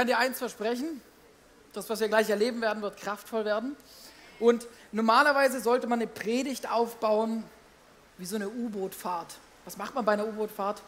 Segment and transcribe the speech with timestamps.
[0.00, 1.02] kann dir eins versprechen,
[1.74, 3.76] das, was wir gleich erleben werden, wird kraftvoll werden.
[4.38, 7.44] Und normalerweise sollte man eine Predigt aufbauen
[8.16, 9.34] wie so eine U-Boot-Fahrt.
[9.66, 10.80] Was macht man bei einer U-Boot-Fahrt?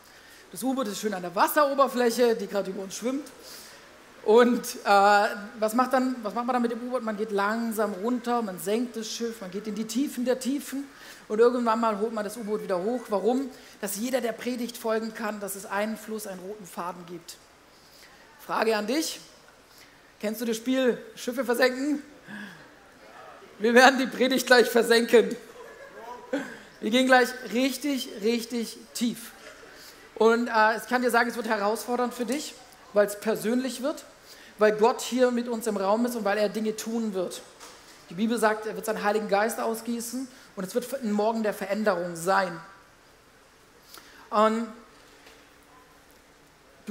[0.50, 3.28] Das U-Boot ist schön an der Wasseroberfläche, die gerade über uns schwimmt.
[4.24, 5.26] Und äh,
[5.58, 7.02] was, macht dann, was macht man dann mit dem U-Boot?
[7.02, 10.84] Man geht langsam runter, man senkt das Schiff, man geht in die Tiefen der Tiefen
[11.28, 13.02] und irgendwann mal holt man das U-Boot wieder hoch.
[13.10, 13.50] Warum?
[13.82, 17.36] Dass jeder der Predigt folgen kann, dass es einen Fluss, einen roten Faden gibt.
[18.46, 19.20] Frage an dich.
[20.20, 22.02] Kennst du das Spiel Schiffe versenken?
[23.58, 25.36] Wir werden die Predigt gleich versenken.
[26.80, 29.32] Wir gehen gleich richtig, richtig tief.
[30.14, 32.54] Und äh, ich kann dir sagen, es wird herausfordernd für dich,
[32.92, 34.04] weil es persönlich wird
[34.62, 37.42] weil Gott hier mit uns im Raum ist und weil er Dinge tun wird.
[38.10, 41.52] Die Bibel sagt, er wird seinen Heiligen Geist ausgießen und es wird ein Morgen der
[41.52, 42.60] Veränderung sein.
[44.30, 44.68] Und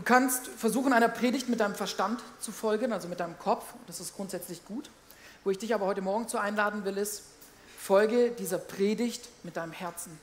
[0.02, 3.66] du kannst versuchen, einer Predigt mit deinem Verstand zu folgen, also mit deinem Kopf.
[3.86, 4.90] Das ist grundsätzlich gut.
[5.44, 7.22] Wo ich dich aber heute Morgen zu einladen will, ist,
[7.78, 10.18] folge dieser Predigt mit deinem Herzen.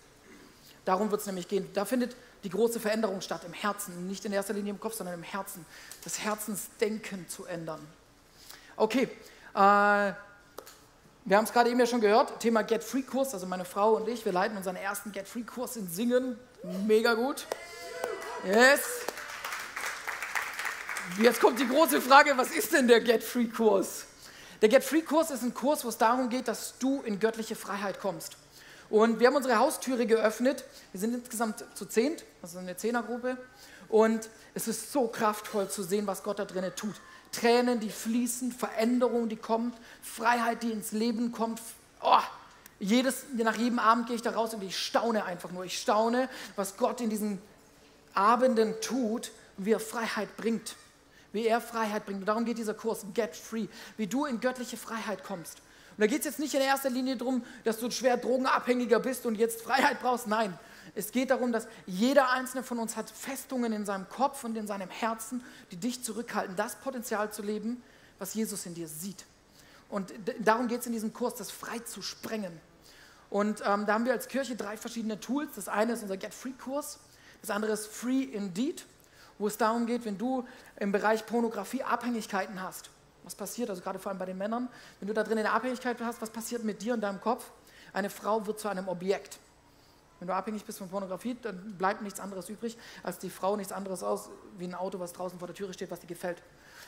[0.85, 1.71] Darum wird es nämlich gehen.
[1.75, 5.15] Da findet die große Veränderung statt im Herzen, nicht in erster Linie im Kopf, sondern
[5.15, 5.65] im Herzen.
[6.03, 7.81] Das Herzensdenken zu ändern.
[8.75, 9.09] Okay, äh,
[9.55, 13.95] wir haben es gerade eben ja schon gehört, Thema Get Free Kurs, also meine Frau
[13.95, 16.37] und ich, wir leiten unseren ersten Get Free Kurs in Singen.
[16.85, 17.47] Mega gut.
[18.45, 18.81] Yes.
[21.17, 24.05] Jetzt kommt die große Frage, was ist denn der Get Free Kurs?
[24.61, 27.57] Der Get Free Kurs ist ein Kurs, wo es darum geht, dass du in göttliche
[27.57, 28.37] Freiheit kommst.
[28.91, 30.65] Und wir haben unsere Haustüre geöffnet.
[30.93, 33.37] Wir sind insgesamt zu zehnt, also eine Zehnergruppe.
[33.89, 36.95] Und es ist so kraftvoll zu sehen, was Gott da drinnen tut.
[37.33, 41.61] Tränen, die fließen, Veränderung, die kommt, Freiheit, die ins Leben kommt.
[42.01, 42.21] Oh,
[42.79, 45.65] jedes, nach jedem Abend gehe ich da raus und ich staune einfach nur.
[45.65, 47.41] Ich staune, was Gott in diesen
[48.15, 50.77] Abenden tut und wie er Freiheit bringt.
[51.39, 52.19] Wie er Freiheit bringt.
[52.19, 53.69] Und darum geht dieser Kurs, Get Free.
[53.97, 55.59] Wie du in göttliche Freiheit kommst.
[55.97, 59.25] Und da geht es jetzt nicht in erster Linie darum, dass du schwer Drogenabhängiger bist
[59.25, 60.27] und jetzt Freiheit brauchst.
[60.27, 60.59] Nein,
[60.97, 64.67] es geht darum, dass jeder einzelne von uns hat Festungen in seinem Kopf und in
[64.67, 67.85] seinem Herzen, die dich zurückhalten, das Potenzial zu leben,
[68.19, 69.25] was Jesus in dir sieht.
[69.89, 72.61] Und darum geht es in diesem Kurs, das frei zu sprengen.
[73.31, 75.51] Und ähm, da haben wir als Kirche drei verschiedene Tools.
[75.55, 76.99] Das eine ist unser Get Free Kurs,
[77.43, 78.85] das andere ist Free Indeed,
[79.39, 82.91] wo es darum geht, wenn du im Bereich Pornografie Abhängigkeiten hast
[83.29, 86.01] was passiert, also gerade vor allem bei den Männern, wenn du da drin eine Abhängigkeit
[86.01, 87.51] hast, was passiert mit dir und deinem Kopf?
[87.93, 89.39] Eine Frau wird zu einem Objekt.
[90.19, 93.71] Wenn du abhängig bist von Pornografie, dann bleibt nichts anderes übrig, als die Frau nichts
[93.71, 96.43] anderes aus wie ein Auto, was draußen vor der Tür steht, was dir gefällt.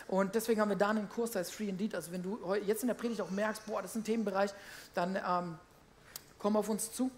[0.09, 1.95] Und deswegen haben wir da einen Kurs, der ist Free Indeed.
[1.95, 4.53] Also wenn du jetzt in der Predigt auch merkst, boah, das ist ein Themenbereich,
[4.95, 5.59] dann ähm,
[6.39, 7.11] komm auf uns zu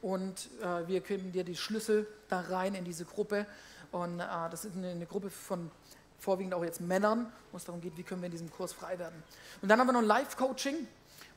[0.00, 3.46] und äh, wir können dir die Schlüssel da rein in diese Gruppe.
[3.94, 5.70] Und äh, das ist eine, eine Gruppe von
[6.18, 8.98] vorwiegend auch jetzt Männern, wo es darum geht, wie können wir in diesem Kurs frei
[8.98, 9.22] werden.
[9.62, 10.88] Und dann haben wir noch Live-Coaching,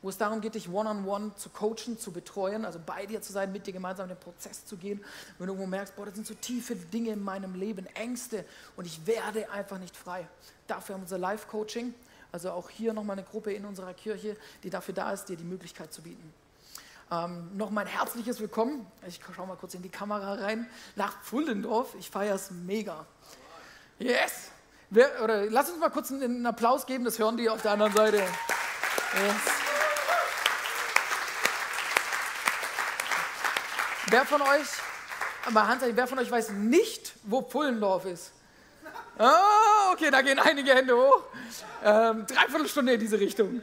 [0.02, 3.22] wo es darum geht, dich one-on-one -on -one zu coachen, zu betreuen, also bei dir
[3.22, 5.04] zu sein, mit dir gemeinsam in den Prozess zu gehen.
[5.38, 8.44] Wenn du irgendwo merkst, boah, das sind so tiefe Dinge in meinem Leben, Ängste
[8.76, 10.26] und ich werde einfach nicht frei.
[10.66, 11.94] Dafür haben wir unser Live-Coaching,
[12.32, 15.44] also auch hier nochmal eine Gruppe in unserer Kirche, die dafür da ist, dir die
[15.44, 16.34] Möglichkeit zu bieten.
[17.10, 18.86] Ähm, noch mein herzliches Willkommen.
[19.06, 20.68] Ich schaue mal kurz in die Kamera rein.
[20.94, 21.94] Nach Pfullendorf.
[21.98, 23.06] Ich feiere es mega.
[23.98, 24.50] Yes!
[24.90, 27.72] Wer, oder lass uns mal kurz einen, einen, Applaus geben, das hören die auf der
[27.72, 28.18] anderen Seite.
[28.18, 28.26] Yes.
[34.10, 34.66] Wer von euch,
[35.50, 38.32] mal Hans, wer von euch weiß nicht, wo Pullendorf ist?
[39.18, 41.22] Oh, okay, da gehen einige Hände hoch.
[41.84, 43.62] Ähm, dreiviertel Stunde in diese Richtung.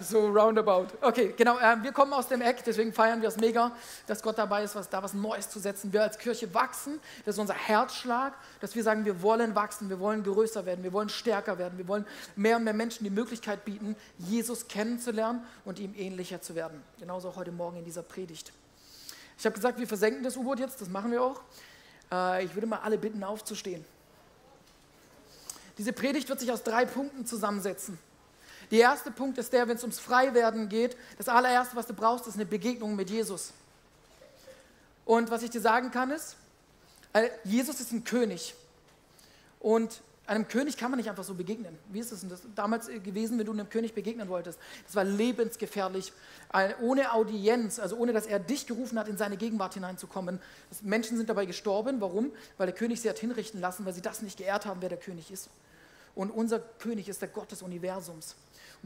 [0.00, 0.88] So roundabout.
[1.00, 1.58] Okay, genau.
[1.58, 3.72] Äh, wir kommen aus dem Eck, deswegen feiern wir es mega,
[4.06, 5.92] dass Gott dabei ist, was, da was Neues zu setzen.
[5.92, 9.98] Wir als Kirche wachsen, das ist unser Herzschlag, dass wir sagen, wir wollen wachsen, wir
[9.98, 12.06] wollen größer werden, wir wollen stärker werden, wir wollen
[12.36, 16.82] mehr und mehr Menschen die Möglichkeit bieten, Jesus kennenzulernen und ihm ähnlicher zu werden.
[16.98, 18.52] Genauso auch heute Morgen in dieser Predigt.
[19.38, 21.40] Ich habe gesagt, wir versenken das U-Boot jetzt, das machen wir auch.
[22.12, 23.84] Äh, ich würde mal alle bitten, aufzustehen.
[25.78, 27.98] Diese Predigt wird sich aus drei Punkten zusammensetzen.
[28.70, 32.26] Der erste Punkt ist der, wenn es ums Freiwerden geht, das allererste, was du brauchst,
[32.26, 33.52] ist eine Begegnung mit Jesus.
[35.04, 36.36] Und was ich dir sagen kann ist,
[37.12, 38.54] äh, Jesus ist ein König.
[39.60, 41.78] Und einem König kann man nicht einfach so begegnen.
[41.88, 44.58] Wie ist es denn das damals gewesen, wenn du einem König begegnen wolltest?
[44.84, 46.12] Das war lebensgefährlich,
[46.80, 50.40] ohne Audienz, also ohne dass er dich gerufen hat, in seine Gegenwart hineinzukommen.
[50.82, 52.00] Menschen sind dabei gestorben.
[52.00, 52.32] Warum?
[52.58, 54.98] Weil der König sie hat hinrichten lassen, weil sie das nicht geehrt haben, wer der
[54.98, 55.48] König ist.
[56.16, 58.34] Und unser König ist der Gott des Universums.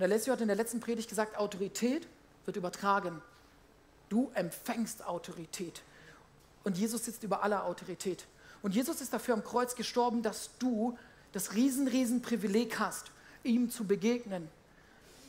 [0.00, 2.08] Und der Leslie hat in der letzten Predigt gesagt, Autorität
[2.46, 3.20] wird übertragen.
[4.08, 5.82] Du empfängst Autorität.
[6.64, 8.24] Und Jesus sitzt über aller Autorität.
[8.62, 10.96] Und Jesus ist dafür am Kreuz gestorben, dass du
[11.32, 13.10] das riesen, riesen Privileg hast,
[13.44, 14.48] ihm zu begegnen,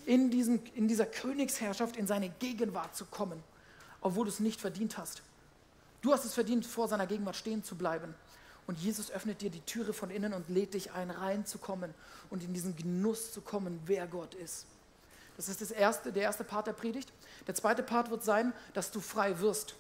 [0.06, 3.44] in, diesen, in dieser Königsherrschaft in seine Gegenwart zu kommen,
[4.00, 5.22] obwohl du es nicht verdient hast.
[6.02, 8.16] Du hast es verdient, vor seiner Gegenwart stehen zu bleiben.
[8.72, 11.94] Und Jesus öffnet dir die Türe von innen und lädt dich ein, reinzukommen
[12.30, 14.66] und in diesen Genuss zu kommen, wer Gott ist.
[15.36, 17.12] Das ist das erste, der erste Part der Predigt.
[17.48, 19.76] Der zweite Part wird sein, dass du frei wirst.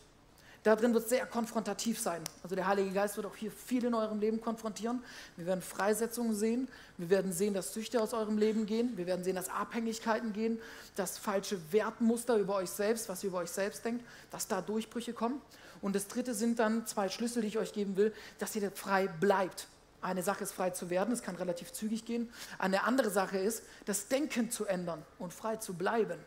[0.64, 2.22] Darin wird es sehr konfrontativ sein.
[2.44, 5.02] Also der Heilige Geist wird auch hier viel in eurem Leben konfrontieren.
[5.38, 6.68] Wir werden Freisetzungen sehen.
[6.98, 8.98] Wir werden sehen, dass Süchte aus eurem Leben gehen.
[8.98, 10.60] Wir werden sehen, dass Abhängigkeiten gehen,
[10.98, 15.14] dass falsche Wertmuster über euch selbst, was ihr über euch selbst denkt, dass da Durchbrüche
[15.14, 15.42] kommen.
[15.81, 19.07] Und das dritte sind dann zwei Schlüssel, die ich euch geben will, dass ihr frei
[19.07, 19.68] bleibt.
[20.01, 22.31] Eine Sache ist frei zu werden, es kann relativ zügig gehen.
[22.57, 26.19] Eine andere Sache ist, das Denken zu ändern und frei zu bleiben.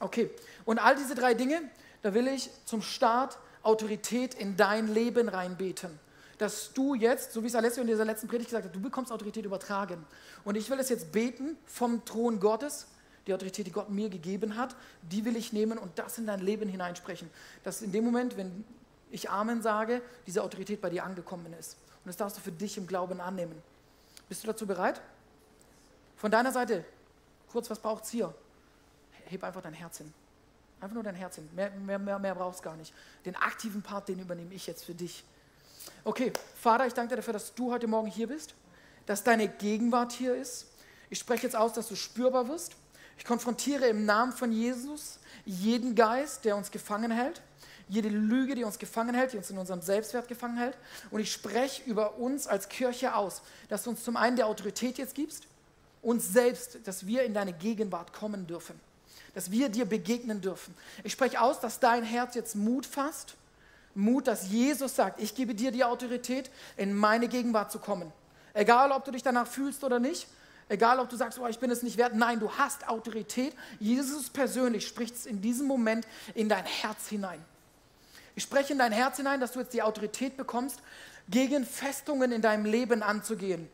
[0.00, 0.30] Okay,
[0.64, 1.62] und all diese drei Dinge,
[2.02, 5.98] da will ich zum Start Autorität in dein Leben reinbeten.
[6.38, 9.10] Dass du jetzt, so wie es Alessio in dieser letzten Predigt gesagt hat, du bekommst
[9.10, 10.04] Autorität übertragen.
[10.44, 12.86] Und ich will es jetzt beten vom Thron Gottes,
[13.26, 16.40] die Autorität, die Gott mir gegeben hat, die will ich nehmen und das in dein
[16.40, 17.28] Leben hineinsprechen.
[17.64, 18.64] Dass in dem Moment, wenn
[19.10, 21.76] ich Amen sage, diese Autorität bei dir angekommen ist.
[22.04, 23.60] Und das darfst du für dich im Glauben annehmen.
[24.28, 25.00] Bist du dazu bereit?
[26.16, 26.84] Von deiner Seite,
[27.50, 28.32] kurz, was braucht es hier?
[29.26, 30.12] Heb einfach dein Herz hin.
[30.80, 31.48] Einfach nur dein Herz hin.
[31.54, 32.92] Mehr, mehr, mehr, mehr brauchst gar nicht.
[33.24, 35.24] Den aktiven Part, den übernehme ich jetzt für dich.
[36.04, 38.54] Okay, Vater, ich danke dir dafür, dass du heute Morgen hier bist,
[39.06, 40.66] dass deine Gegenwart hier ist.
[41.10, 42.76] Ich spreche jetzt aus, dass du spürbar wirst.
[43.18, 47.40] Ich konfrontiere im Namen von Jesus jeden Geist, der uns gefangen hält,
[47.88, 50.76] jede Lüge, die uns gefangen hält, die uns in unserem Selbstwert gefangen hält.
[51.10, 54.98] Und ich spreche über uns als Kirche aus, dass du uns zum einen der Autorität
[54.98, 55.46] jetzt gibst,
[56.02, 58.78] uns selbst, dass wir in deine Gegenwart kommen dürfen
[59.36, 60.74] dass wir dir begegnen dürfen.
[61.04, 63.34] Ich spreche aus, dass dein Herz jetzt Mut fasst.
[63.94, 68.10] Mut, dass Jesus sagt, ich gebe dir die Autorität, in meine Gegenwart zu kommen.
[68.54, 70.26] Egal, ob du dich danach fühlst oder nicht,
[70.68, 72.14] egal, ob du sagst, oh, ich bin es nicht wert.
[72.14, 73.54] Nein, du hast Autorität.
[73.78, 77.44] Jesus persönlich spricht es in diesem Moment in dein Herz hinein.
[78.34, 80.80] Ich spreche in dein Herz hinein, dass du jetzt die Autorität bekommst,
[81.28, 83.68] gegen Festungen in deinem Leben anzugehen.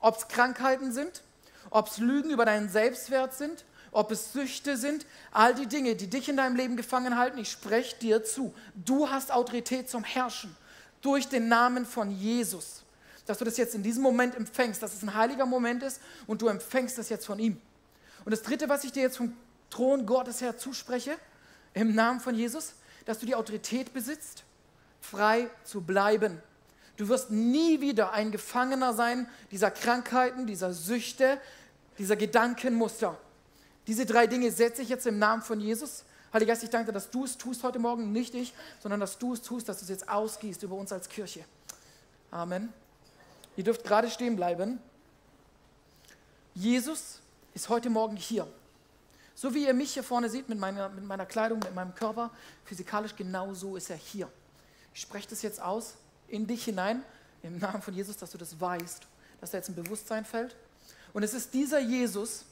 [0.00, 1.22] Ob es Krankheiten sind,
[1.70, 6.08] ob es Lügen über deinen Selbstwert sind, ob es Süchte sind, all die Dinge, die
[6.08, 8.54] dich in deinem Leben gefangen halten, ich spreche dir zu.
[8.74, 10.54] Du hast Autorität zum Herrschen
[11.00, 12.83] durch den Namen von Jesus.
[13.26, 16.42] Dass du das jetzt in diesem Moment empfängst, dass es ein heiliger Moment ist und
[16.42, 17.60] du empfängst das jetzt von ihm.
[18.24, 19.34] Und das Dritte, was ich dir jetzt vom
[19.70, 21.16] Thron Gottes her zuspreche,
[21.72, 22.74] im Namen von Jesus,
[23.04, 24.44] dass du die Autorität besitzt,
[25.00, 26.40] frei zu bleiben.
[26.96, 31.40] Du wirst nie wieder ein Gefangener sein dieser Krankheiten, dieser Süchte,
[31.98, 33.18] dieser Gedankenmuster.
[33.86, 36.04] Diese drei Dinge setze ich jetzt im Namen von Jesus.
[36.32, 39.18] Heiliger Geist, ich danke dir, dass du es tust heute Morgen, nicht ich, sondern dass
[39.18, 41.44] du es tust, dass du es jetzt ausgießt über uns als Kirche.
[42.30, 42.72] Amen.
[43.56, 44.80] Ihr dürft gerade stehen bleiben.
[46.54, 47.20] Jesus
[47.54, 48.46] ist heute Morgen hier.
[49.34, 52.30] So wie ihr mich hier vorne seht mit meiner, mit meiner Kleidung, mit meinem Körper,
[52.64, 54.28] physikalisch genau so ist er hier.
[54.92, 55.94] Ich spreche das jetzt aus
[56.28, 57.02] in dich hinein,
[57.42, 59.02] im Namen von Jesus, dass du das weißt,
[59.40, 60.54] dass da jetzt ein Bewusstsein fällt.
[61.12, 62.44] Und es ist dieser Jesus,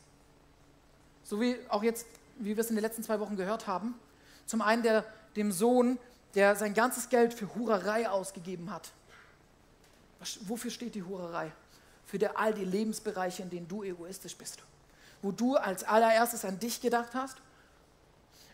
[1.24, 2.06] so wie auch jetzt,
[2.38, 3.94] wie wir es in den letzten zwei Wochen gehört haben.
[4.46, 5.04] Zum einen der,
[5.36, 5.98] dem Sohn,
[6.34, 8.90] der sein ganzes Geld für Hurerei ausgegeben hat.
[10.22, 11.50] Was, wofür steht die Hurerei?
[12.06, 14.62] Für der, all die Lebensbereiche, in denen du egoistisch bist.
[15.20, 17.36] Wo du als allererstes an dich gedacht hast,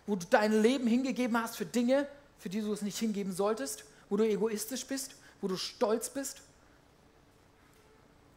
[0.06, 2.08] wo du dein Leben hingegeben hast für Dinge,
[2.38, 6.40] für die du es nicht hingeben solltest, wo du egoistisch bist, wo du stolz bist.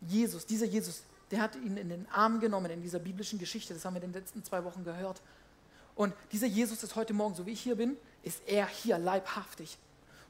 [0.02, 3.74] Jesus, dieser Jesus, der hat ihn in den Arm genommen in dieser biblischen Geschichte.
[3.74, 5.22] Das haben wir in den letzten zwei Wochen gehört.
[5.96, 9.78] Und dieser Jesus ist heute Morgen, so wie ich hier bin, ist er hier leibhaftig.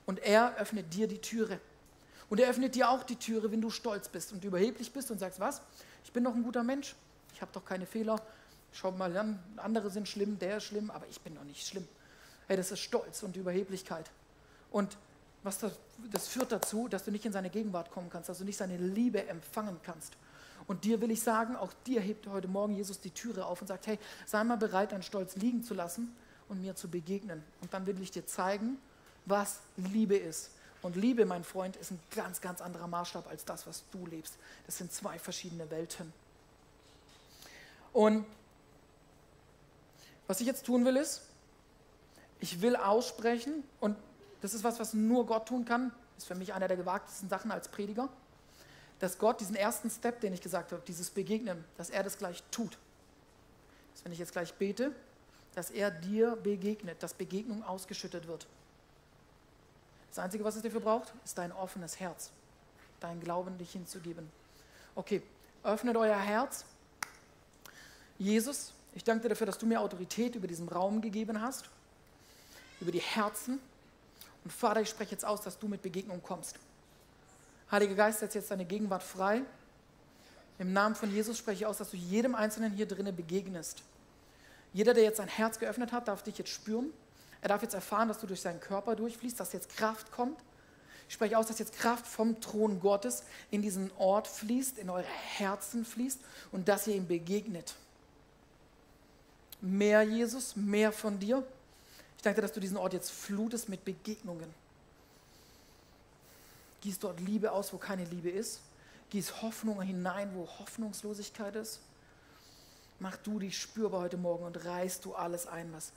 [0.05, 1.59] Und er öffnet dir die Türe.
[2.31, 5.19] Und er öffnet dir auch die Türe, wenn du stolz bist und überheblich bist und
[5.19, 5.61] sagst, was?
[6.05, 6.95] Ich bin doch ein guter Mensch.
[7.33, 8.21] Ich habe doch keine Fehler.
[8.71, 11.85] Schau mal an, andere sind schlimm, der ist schlimm, aber ich bin doch nicht schlimm.
[12.47, 14.09] Hey, das ist Stolz und Überheblichkeit.
[14.71, 14.95] Und
[15.43, 15.73] was das,
[16.09, 18.77] das führt dazu, dass du nicht in seine Gegenwart kommen kannst, dass du nicht seine
[18.77, 20.13] Liebe empfangen kannst.
[20.67, 23.67] Und dir will ich sagen, auch dir hebt heute Morgen Jesus die Türe auf und
[23.67, 26.15] sagt, hey, sei mal bereit, deinen Stolz liegen zu lassen
[26.47, 27.43] und mir zu begegnen.
[27.59, 28.77] Und dann will ich dir zeigen,
[29.25, 30.51] was Liebe ist.
[30.81, 34.35] Und Liebe, mein Freund, ist ein ganz, ganz anderer Maßstab als das, was du lebst.
[34.65, 36.11] Das sind zwei verschiedene Welten.
[37.93, 38.25] Und
[40.27, 41.21] was ich jetzt tun will, ist,
[42.39, 43.95] ich will aussprechen, und
[44.41, 47.51] das ist was, was nur Gott tun kann, ist für mich einer der gewagtesten Sachen
[47.51, 48.09] als Prediger
[49.01, 52.43] dass Gott diesen ersten Step, den ich gesagt habe, dieses Begegnen, dass er das gleich
[52.51, 52.77] tut.
[53.93, 54.91] Dass wenn ich jetzt gleich bete,
[55.55, 58.45] dass er dir begegnet, dass Begegnung ausgeschüttet wird.
[60.11, 62.31] Das Einzige, was es dafür braucht, ist dein offenes Herz.
[62.99, 64.29] deinen Glauben dich hinzugeben.
[64.93, 65.23] Okay,
[65.63, 66.65] öffnet euer Herz.
[68.19, 71.69] Jesus, ich danke dir dafür, dass du mir Autorität über diesen Raum gegeben hast,
[72.79, 73.59] über die Herzen.
[74.43, 76.57] Und Vater, ich spreche jetzt aus, dass du mit Begegnung kommst.
[77.71, 79.41] Heiliger Geist, setz jetzt deine Gegenwart frei.
[80.59, 83.81] Im Namen von Jesus spreche ich aus, dass du jedem Einzelnen hier drinnen begegnest.
[84.73, 86.91] Jeder, der jetzt sein Herz geöffnet hat, darf dich jetzt spüren.
[87.41, 90.39] Er darf jetzt erfahren, dass du durch seinen Körper durchfließt, dass jetzt Kraft kommt.
[91.07, 95.03] Ich spreche aus, dass jetzt Kraft vom Thron Gottes in diesen Ort fließt, in eure
[95.03, 96.19] Herzen fließt
[96.51, 97.75] und dass ihr ihm begegnet.
[99.59, 101.43] Mehr Jesus, mehr von dir.
[102.15, 104.53] Ich danke dir, dass du diesen Ort jetzt flutest mit Begegnungen.
[106.81, 108.61] Gieß dort Liebe aus, wo keine Liebe ist.
[109.09, 111.81] Gieß Hoffnung hinein, wo Hoffnungslosigkeit ist.
[112.99, 115.91] Mach du dich spürbar heute Morgen und reißt du alles ein, was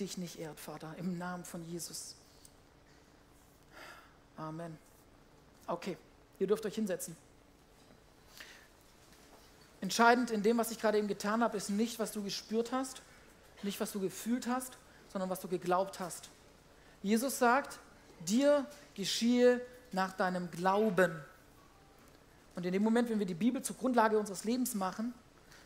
[0.00, 2.14] dich nicht ehrt, Vater, im Namen von Jesus.
[4.36, 4.76] Amen.
[5.66, 5.96] Okay,
[6.38, 7.16] ihr dürft euch hinsetzen.
[9.80, 13.02] Entscheidend in dem, was ich gerade eben getan habe, ist nicht, was du gespürt hast,
[13.62, 14.76] nicht, was du gefühlt hast,
[15.12, 16.28] sondern was du geglaubt hast.
[17.02, 17.78] Jesus sagt,
[18.26, 19.60] dir geschehe
[19.92, 21.12] nach deinem Glauben.
[22.56, 25.14] Und in dem Moment, wenn wir die Bibel zur Grundlage unseres Lebens machen,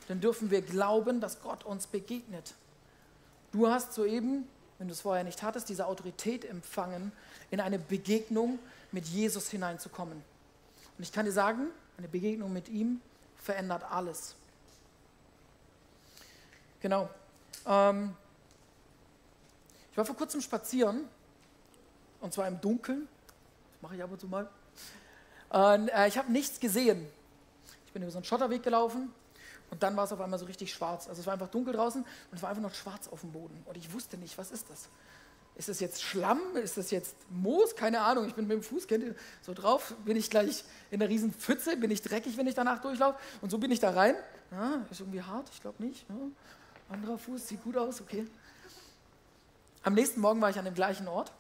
[0.08, 2.54] dann dürfen wir glauben, dass Gott uns begegnet.
[3.54, 7.12] Du hast soeben, wenn du es vorher nicht hattest, diese Autorität empfangen,
[7.52, 8.58] in eine Begegnung
[8.90, 10.20] mit Jesus hineinzukommen.
[10.99, 13.00] Und ich kann dir sagen, eine Begegnung mit ihm
[13.37, 14.34] verändert alles.
[16.80, 17.08] Genau.
[17.64, 18.16] Ähm,
[19.92, 21.04] ich war vor kurzem spazieren,
[22.20, 23.06] und zwar im Dunkeln,
[23.82, 24.50] mache ich ab und zu mal.
[25.50, 27.06] Und, äh, ich habe nichts gesehen.
[27.87, 29.12] Ich bin über so einen Schotterweg gelaufen
[29.71, 31.09] und dann war es auf einmal so richtig schwarz.
[31.09, 33.62] Also es war einfach dunkel draußen und es war einfach noch schwarz auf dem Boden.
[33.66, 34.88] Und ich wusste nicht, was ist das?
[35.56, 36.40] Ist das jetzt Schlamm?
[36.56, 37.76] Ist das jetzt Moos?
[37.76, 38.26] Keine Ahnung.
[38.26, 38.88] Ich bin mit dem Fuß,
[39.42, 39.94] so drauf.
[40.04, 41.76] Bin ich gleich in einer riesen Pfütze?
[41.76, 43.18] Bin ich dreckig, wenn ich danach durchlaufe?
[43.40, 44.16] Und so bin ich da rein.
[44.50, 45.49] Ja, ist irgendwie hart?
[45.52, 46.09] Ich glaube nicht.
[46.09, 46.16] Ja.
[46.88, 48.26] Anderer Fuß, sieht gut aus, okay.
[49.83, 51.33] Am nächsten Morgen war ich an dem gleichen Ort.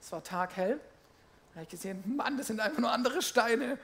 [0.00, 0.78] Es war taghell.
[1.50, 3.78] Da habe ich gesehen, Mann, das sind einfach nur andere Steine.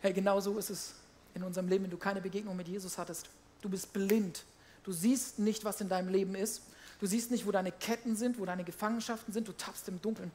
[0.00, 0.94] Hey, genau so ist es
[1.34, 3.28] in unserem Leben, wenn du keine Begegnung mit Jesus hattest.
[3.60, 4.44] Du bist blind.
[4.84, 6.62] Du siehst nicht, was in deinem Leben ist.
[7.00, 9.46] Du siehst nicht, wo deine Ketten sind, wo deine Gefangenschaften sind.
[9.46, 10.32] Du tappst im Dunkeln.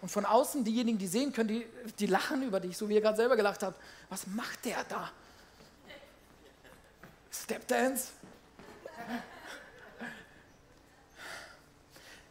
[0.00, 1.66] Und von außen, diejenigen, die sehen können, die,
[1.98, 3.80] die lachen über dich, so wie ihr gerade selber gelacht habt.
[4.08, 5.10] Was macht der da?
[7.30, 8.08] Stepdance?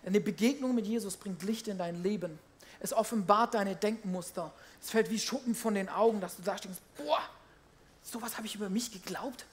[0.05, 2.39] Eine Begegnung mit Jesus bringt Licht in dein Leben.
[2.79, 4.53] Es offenbart deine Denkmuster.
[4.85, 7.19] Es fällt wie Schuppen von den Augen, dass du da denkst, boah,
[8.03, 9.47] sowas habe ich über mich geglaubt.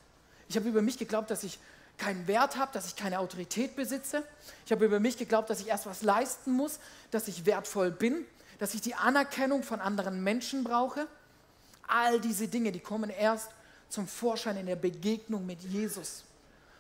[0.47, 1.59] Ich habe über mich geglaubt, dass ich
[1.97, 4.25] keinen Wert habe, dass ich keine Autorität besitze.
[4.67, 8.27] Ich habe über mich geglaubt, dass ich erst was leisten muss, dass ich wertvoll bin,
[8.59, 11.07] dass ich die Anerkennung von anderen Menschen brauche.
[11.87, 13.49] All diese Dinge, die kommen erst
[13.89, 16.25] zum Vorschein in der Begegnung mit Jesus.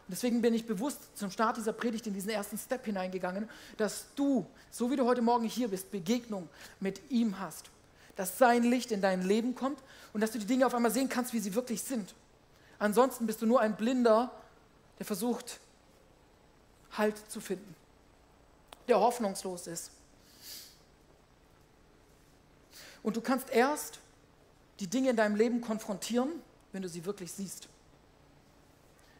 [0.07, 4.05] Und deswegen bin ich bewusst zum Start dieser Predigt in diesen ersten Step hineingegangen, dass
[4.15, 7.71] du, so wie du heute Morgen hier bist, Begegnung mit ihm hast.
[8.17, 9.79] Dass sein Licht in dein Leben kommt
[10.13, 12.15] und dass du die Dinge auf einmal sehen kannst, wie sie wirklich sind.
[12.79, 14.31] Ansonsten bist du nur ein Blinder,
[14.99, 15.61] der versucht,
[16.97, 17.75] Halt zu finden,
[18.87, 19.93] der hoffnungslos ist.
[23.03, 23.99] Und du kannst erst
[24.79, 26.29] die Dinge in deinem Leben konfrontieren,
[26.73, 27.69] wenn du sie wirklich siehst.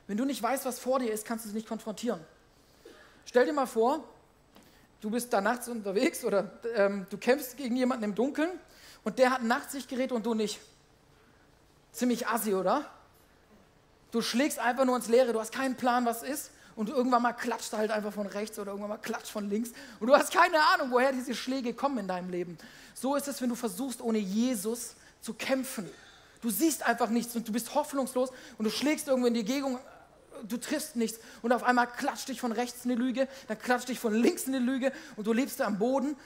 [0.07, 2.21] Wenn du nicht weißt, was vor dir ist, kannst du sie nicht konfrontieren.
[3.25, 4.05] Stell dir mal vor,
[5.01, 8.51] du bist da nachts unterwegs oder ähm, du kämpfst gegen jemanden im Dunkeln
[9.05, 10.61] und der hat ein Nachtsichtgerät und du nicht.
[11.93, 12.91] Ziemlich assi, oder?
[14.11, 17.33] Du schlägst einfach nur ins Leere, du hast keinen Plan, was ist und irgendwann mal
[17.33, 20.61] klatscht halt einfach von rechts oder irgendwann mal klatscht von links und du hast keine
[20.75, 22.59] Ahnung, woher diese Schläge kommen in deinem Leben.
[22.95, 25.89] So ist es, wenn du versuchst, ohne Jesus zu kämpfen.
[26.41, 29.79] Du siehst einfach nichts und du bist hoffnungslos und du schlägst irgendwo in die Gegend,
[30.49, 34.01] du triffst nichts und auf einmal klatscht dich von rechts eine Lüge, dann klatscht dich
[34.01, 36.17] von links eine Lüge und du lebst am Boden.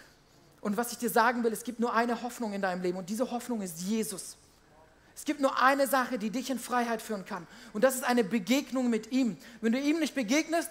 [0.60, 3.08] Und was ich dir sagen will, es gibt nur eine Hoffnung in deinem Leben und
[3.08, 4.36] diese Hoffnung ist Jesus.
[5.14, 8.24] Es gibt nur eine Sache, die dich in Freiheit führen kann und das ist eine
[8.24, 9.36] Begegnung mit ihm.
[9.60, 10.70] Wenn du ihm nicht begegnest,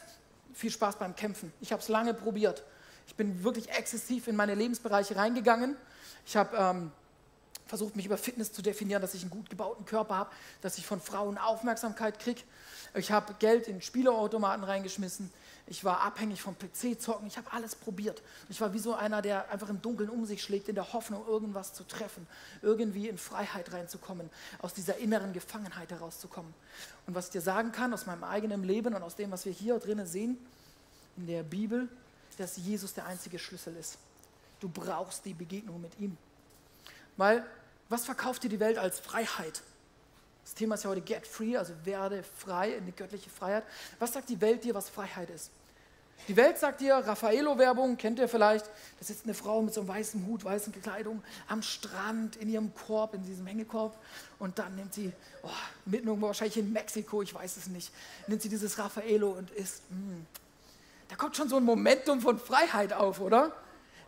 [0.54, 1.52] viel Spaß beim Kämpfen.
[1.62, 2.64] Ich habe es lange probiert.
[3.08, 5.76] Ich bin wirklich exzessiv in meine Lebensbereiche reingegangen.
[6.26, 6.92] Ich habe ähm,
[7.66, 10.30] versucht, mich über Fitness zu definieren, dass ich einen gut gebauten Körper habe,
[10.62, 12.42] dass ich von Frauen Aufmerksamkeit kriege.
[12.94, 15.32] Ich habe Geld in Spielautomaten reingeschmissen.
[15.68, 17.28] Ich war abhängig vom PC-Zocken.
[17.28, 18.22] Ich habe alles probiert.
[18.50, 21.26] Ich war wie so einer, der einfach im Dunkeln um sich schlägt, in der Hoffnung,
[21.28, 22.28] irgendwas zu treffen,
[22.62, 24.30] irgendwie in Freiheit reinzukommen,
[24.60, 26.54] aus dieser inneren Gefangenheit herauszukommen.
[27.08, 29.54] Und was ich dir sagen kann aus meinem eigenen Leben und aus dem, was wir
[29.54, 30.38] hier drinnen sehen
[31.18, 31.90] in der Bibel,
[32.38, 33.98] dass Jesus der einzige Schlüssel ist.
[34.60, 36.18] Du brauchst die Begegnung mit ihm.
[37.18, 37.46] Weil,
[37.90, 39.62] was verkauft dir die Welt als Freiheit?
[40.44, 43.64] Das Thema ist ja heute Get Free, also werde frei, eine göttliche Freiheit.
[44.00, 45.50] Was sagt die Welt dir, was Freiheit ist?
[46.28, 49.90] Die Welt sagt dir, Raffaello-Werbung, kennt ihr vielleicht, da sitzt eine Frau mit so einem
[49.90, 53.96] weißen Hut, weißen Kleidung am Strand in ihrem Korb, in diesem Hängekorb
[54.40, 55.12] und dann nimmt sie,
[55.44, 55.50] oh,
[55.86, 57.92] mitten irgendwo wahrscheinlich in Mexiko, ich weiß es nicht,
[58.28, 59.84] nimmt sie dieses Raffaello und isst.
[59.92, 60.26] Mm.
[61.10, 63.52] Da kommt schon so ein Momentum von Freiheit auf, oder?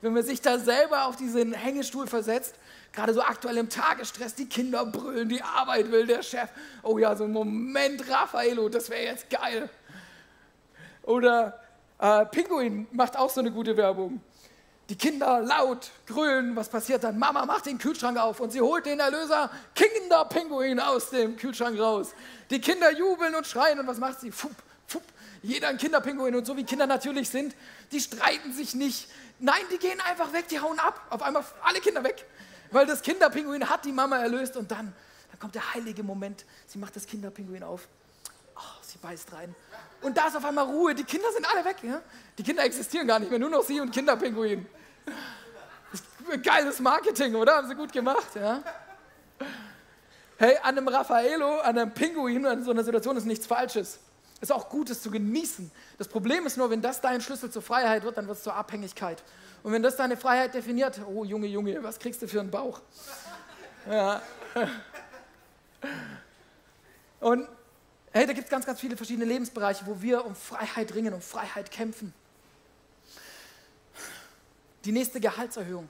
[0.01, 2.55] Wenn man sich da selber auf diesen Hängestuhl versetzt,
[2.94, 6.50] gerade so aktuell im Tagesstress, die Kinder brüllen, die Arbeit will der Chef.
[6.84, 9.70] Oh ja, so ein Moment Raffaello, das wäre jetzt geil.
[11.03, 11.60] Oder
[12.00, 14.22] äh, Pinguin macht auch so eine gute Werbung.
[14.89, 17.20] Die Kinder laut grölen, was passiert dann?
[17.20, 22.13] Mama macht den Kühlschrank auf und sie holt den Erlöser Kinderpinguin aus dem Kühlschrank raus.
[22.50, 24.32] Die Kinder jubeln und schreien und was macht sie?
[24.32, 24.53] Fupp,
[24.88, 25.03] fupp,
[25.41, 27.53] jeder ein Kinderpinguin und so wie Kinder natürlich sind,
[27.91, 29.10] die streiten sich nicht.
[29.39, 31.01] Nein, die gehen einfach weg, die hauen ab.
[31.10, 32.25] Auf einmal alle Kinder weg,
[32.71, 34.93] weil das Kinderpinguin hat die Mama erlöst und dann,
[35.31, 36.45] dann kommt der heilige Moment.
[36.67, 37.88] Sie macht das Kinderpinguin auf.
[38.55, 39.55] Oh, sie beißt rein
[40.01, 40.93] und da ist auf einmal Ruhe.
[40.93, 41.77] Die Kinder sind alle weg.
[41.83, 42.01] Ja?
[42.38, 44.65] Die Kinder existieren gar nicht mehr, nur noch sie und Kinderpinguin.
[46.43, 47.57] Geiles Marketing, oder?
[47.57, 48.36] Haben sie gut gemacht.
[48.36, 48.62] Ja?
[50.38, 54.00] Hey, an einem Raffaello, an einem Pinguin, an so einer Situation ist nichts Falsches.
[54.39, 55.72] Ist auch Gutes zu genießen.
[55.98, 58.53] Das Problem ist nur, wenn das dein Schlüssel zur Freiheit wird, dann wird es zur
[58.53, 59.24] Abhängigkeit.
[59.64, 62.81] Und wenn das deine Freiheit definiert, oh Junge, Junge, was kriegst du für einen Bauch?
[63.90, 64.22] Ja.
[67.20, 67.48] Und
[68.18, 71.22] Hey, da gibt es ganz, ganz viele verschiedene Lebensbereiche, wo wir um Freiheit ringen, um
[71.22, 72.16] Freiheit kämpfen.
[74.85, 75.88] Die nächste Gehaltserhöhung.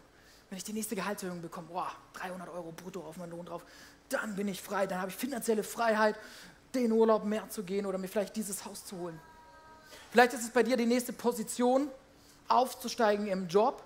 [0.49, 3.63] Wenn ich die nächste Gehaltserhöhung bekomme, boah, 300 Euro brutto auf meinen Lohn drauf,
[4.09, 6.17] dann bin ich frei, dann habe ich finanzielle Freiheit,
[6.73, 9.19] den Urlaub mehr zu gehen oder mir vielleicht dieses Haus zu holen.
[10.11, 11.89] Vielleicht ist es bei dir die nächste Position,
[12.47, 13.83] aufzusteigen im Job.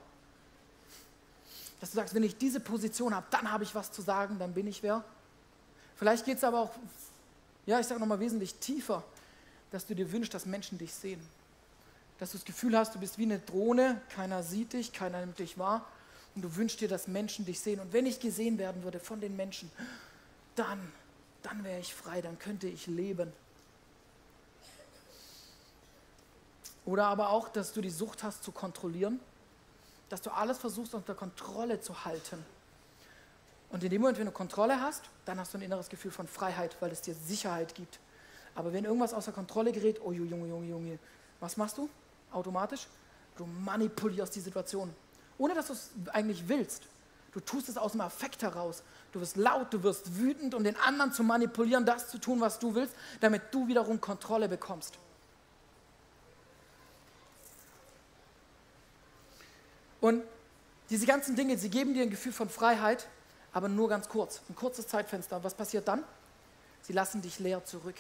[1.80, 4.54] Dass du sagst, wenn ich diese Position habe, dann habe ich was zu sagen, dann
[4.54, 5.04] bin ich wer.
[5.96, 6.72] Vielleicht geht es aber auch
[7.66, 9.04] ja, ich sage nochmal wesentlich tiefer,
[9.72, 11.22] dass du dir wünschst, dass Menschen dich sehen.
[12.20, 15.40] Dass du das Gefühl hast, du bist wie eine Drohne, keiner sieht dich, keiner nimmt
[15.40, 15.88] dich wahr
[16.36, 17.80] und du wünschst dir, dass Menschen dich sehen.
[17.80, 19.72] Und wenn ich gesehen werden würde von den Menschen,
[20.56, 20.80] dann,
[21.44, 23.32] dann wäre ich frei, dann könnte ich leben.
[26.86, 29.20] Oder aber auch, dass du die Sucht hast zu kontrollieren,
[30.10, 32.44] dass du alles versuchst unter Kontrolle zu halten.
[33.70, 36.28] Und in dem Moment, wenn du Kontrolle hast, dann hast du ein inneres Gefühl von
[36.28, 38.00] Freiheit, weil es dir Sicherheit gibt.
[38.56, 41.00] Aber wenn irgendwas außer Kontrolle gerät, oh Junge, Junge, Junge,
[41.40, 41.90] was machst du
[42.32, 42.88] automatisch?
[43.38, 44.94] Du manipulierst die Situation,
[45.38, 46.84] ohne dass du es eigentlich willst.
[47.32, 48.84] Du tust es aus dem Affekt heraus.
[49.12, 52.60] Du wirst laut, du wirst wütend, um den anderen zu manipulieren, das zu tun, was
[52.60, 54.98] du willst, damit du wiederum Kontrolle bekommst.
[60.00, 60.24] Und
[60.90, 63.08] diese ganzen Dinge, sie geben dir ein Gefühl von Freiheit,
[63.54, 65.44] aber nur ganz kurz, ein kurzes Zeitfenster.
[65.44, 66.04] Was passiert dann?
[66.82, 67.96] Sie lassen dich leer zurück.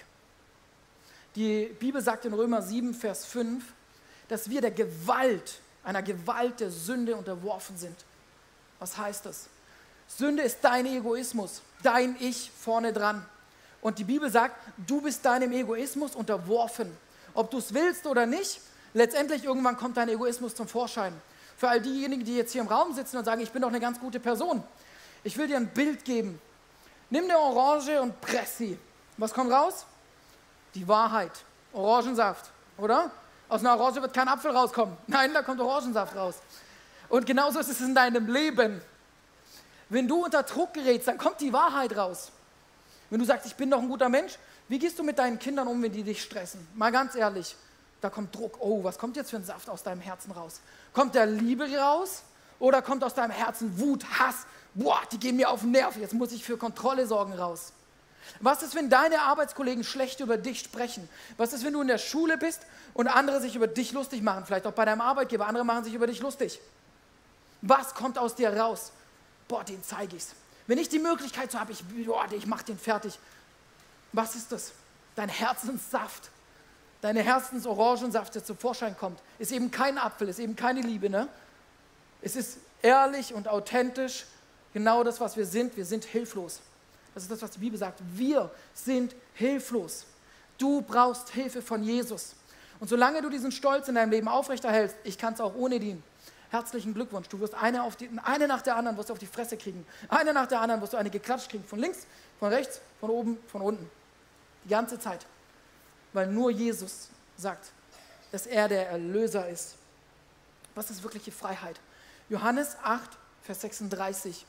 [1.36, 3.64] Die Bibel sagt in Römer 7, Vers 5,
[4.28, 7.96] dass wir der Gewalt, einer Gewalt der Sünde unterworfen sind.
[8.80, 9.48] Was heißt das?
[10.18, 13.26] Sünde ist dein Egoismus, dein Ich vorne dran.
[13.82, 16.96] Und die Bibel sagt, du bist deinem Egoismus unterworfen.
[17.34, 18.62] Ob du es willst oder nicht,
[18.94, 21.14] letztendlich irgendwann kommt dein Egoismus zum Vorschein.
[21.58, 23.80] Für all diejenigen, die jetzt hier im Raum sitzen und sagen, ich bin doch eine
[23.80, 24.64] ganz gute Person,
[25.24, 26.40] ich will dir ein Bild geben.
[27.10, 28.78] Nimm eine Orange und press sie.
[29.18, 29.86] Was kommt raus?
[30.74, 31.32] Die Wahrheit.
[31.74, 33.12] Orangensaft, oder?
[33.48, 34.98] Aus einer Orange wird kein Apfel rauskommen.
[35.08, 36.36] Nein, da kommt Orangensaft raus.
[37.10, 38.82] Und genauso ist es in deinem Leben.
[39.92, 42.32] Wenn du unter Druck gerätst, dann kommt die Wahrheit raus.
[43.10, 44.38] Wenn du sagst, ich bin doch ein guter Mensch,
[44.70, 46.66] wie gehst du mit deinen Kindern um, wenn die dich stressen?
[46.76, 47.58] Mal ganz ehrlich,
[48.00, 48.56] da kommt Druck.
[48.62, 50.62] Oh, was kommt jetzt für ein Saft aus deinem Herzen raus?
[50.94, 52.24] Kommt der Liebe raus
[52.58, 56.14] oder kommt aus deinem Herzen Wut, Hass, boah, die gehen mir auf den Nerv, jetzt
[56.14, 57.74] muss ich für Kontrolle sorgen raus.
[58.40, 61.10] Was ist, wenn deine Arbeitskollegen schlecht über dich sprechen?
[61.36, 62.62] Was ist, wenn du in der Schule bist
[62.94, 64.46] und andere sich über dich lustig machen?
[64.46, 66.62] Vielleicht auch bei deinem Arbeitgeber, andere machen sich über dich lustig.
[67.62, 68.94] Was kommt aus dir raus?
[69.52, 70.34] Boah, den zeige ich's.
[70.66, 71.84] Wenn ich die Möglichkeit so habe, ich,
[72.32, 73.20] ich mache den fertig.
[74.14, 74.72] Was ist das?
[75.14, 76.30] Dein Herzenssaft,
[77.02, 81.10] deine Herzensorangensaft, der zum Vorschein kommt, ist eben kein Apfel, ist eben keine Liebe.
[81.10, 81.28] Ne?
[82.22, 84.24] Es ist ehrlich und authentisch
[84.74, 85.76] genau das, was wir sind.
[85.76, 86.62] Wir sind hilflos.
[87.14, 88.00] Das ist das, was die Bibel sagt.
[88.14, 90.06] Wir sind hilflos.
[90.58, 92.36] Du brauchst Hilfe von Jesus.
[92.80, 96.02] Und solange du diesen Stolz in deinem Leben aufrechterhältst, ich kann es auch ohne dienen.
[96.52, 97.30] Herzlichen Glückwunsch.
[97.30, 99.86] Du wirst eine, auf die, eine nach der anderen wirst du auf die Fresse kriegen.
[100.10, 101.64] Eine nach der anderen wirst du eine geklatscht kriegen.
[101.64, 102.06] Von links,
[102.40, 103.90] von rechts, von oben, von unten.
[104.66, 105.26] Die ganze Zeit.
[106.12, 107.72] Weil nur Jesus sagt,
[108.34, 109.76] dass er der Erlöser ist.
[110.76, 111.80] Was ist wirkliche Freiheit?
[112.28, 113.10] Johannes 8,
[113.44, 114.46] Vers 36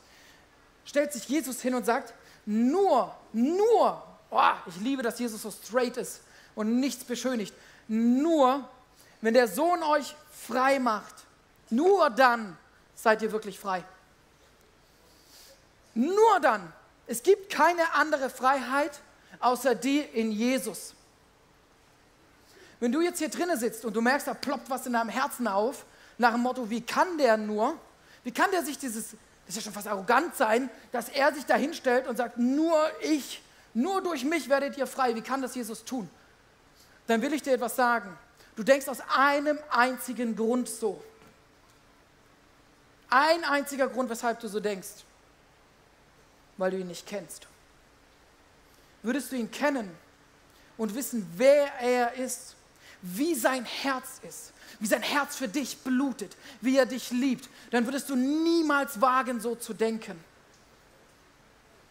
[0.84, 5.96] stellt sich Jesus hin und sagt, nur, nur, oh, ich liebe, dass Jesus so straight
[5.96, 6.22] ist
[6.56, 7.54] und nichts beschönigt,
[7.86, 8.68] nur,
[9.20, 11.14] wenn der Sohn euch frei macht,
[11.72, 12.56] nur dann
[12.94, 13.82] seid ihr wirklich frei.
[15.94, 16.72] Nur dann.
[17.06, 19.00] Es gibt keine andere Freiheit
[19.40, 20.94] außer die in Jesus.
[22.78, 25.48] Wenn du jetzt hier drinnen sitzt und du merkst, da ploppt was in deinem Herzen
[25.48, 25.84] auf,
[26.18, 27.76] nach dem Motto, wie kann der nur,
[28.22, 29.16] wie kann der sich dieses, das
[29.48, 33.42] ist ja schon fast arrogant sein, dass er sich da hinstellt und sagt, nur ich,
[33.72, 35.14] nur durch mich werdet ihr frei.
[35.14, 36.08] Wie kann das Jesus tun?
[37.06, 38.16] Dann will ich dir etwas sagen.
[38.56, 41.02] Du denkst aus einem einzigen Grund so.
[43.14, 45.04] Ein einziger Grund, weshalb du so denkst.
[46.56, 47.46] Weil du ihn nicht kennst.
[49.02, 49.90] Würdest du ihn kennen
[50.78, 52.56] und wissen, wer er ist,
[53.02, 57.84] wie sein Herz ist, wie sein Herz für dich blutet, wie er dich liebt, dann
[57.84, 60.18] würdest du niemals wagen, so zu denken.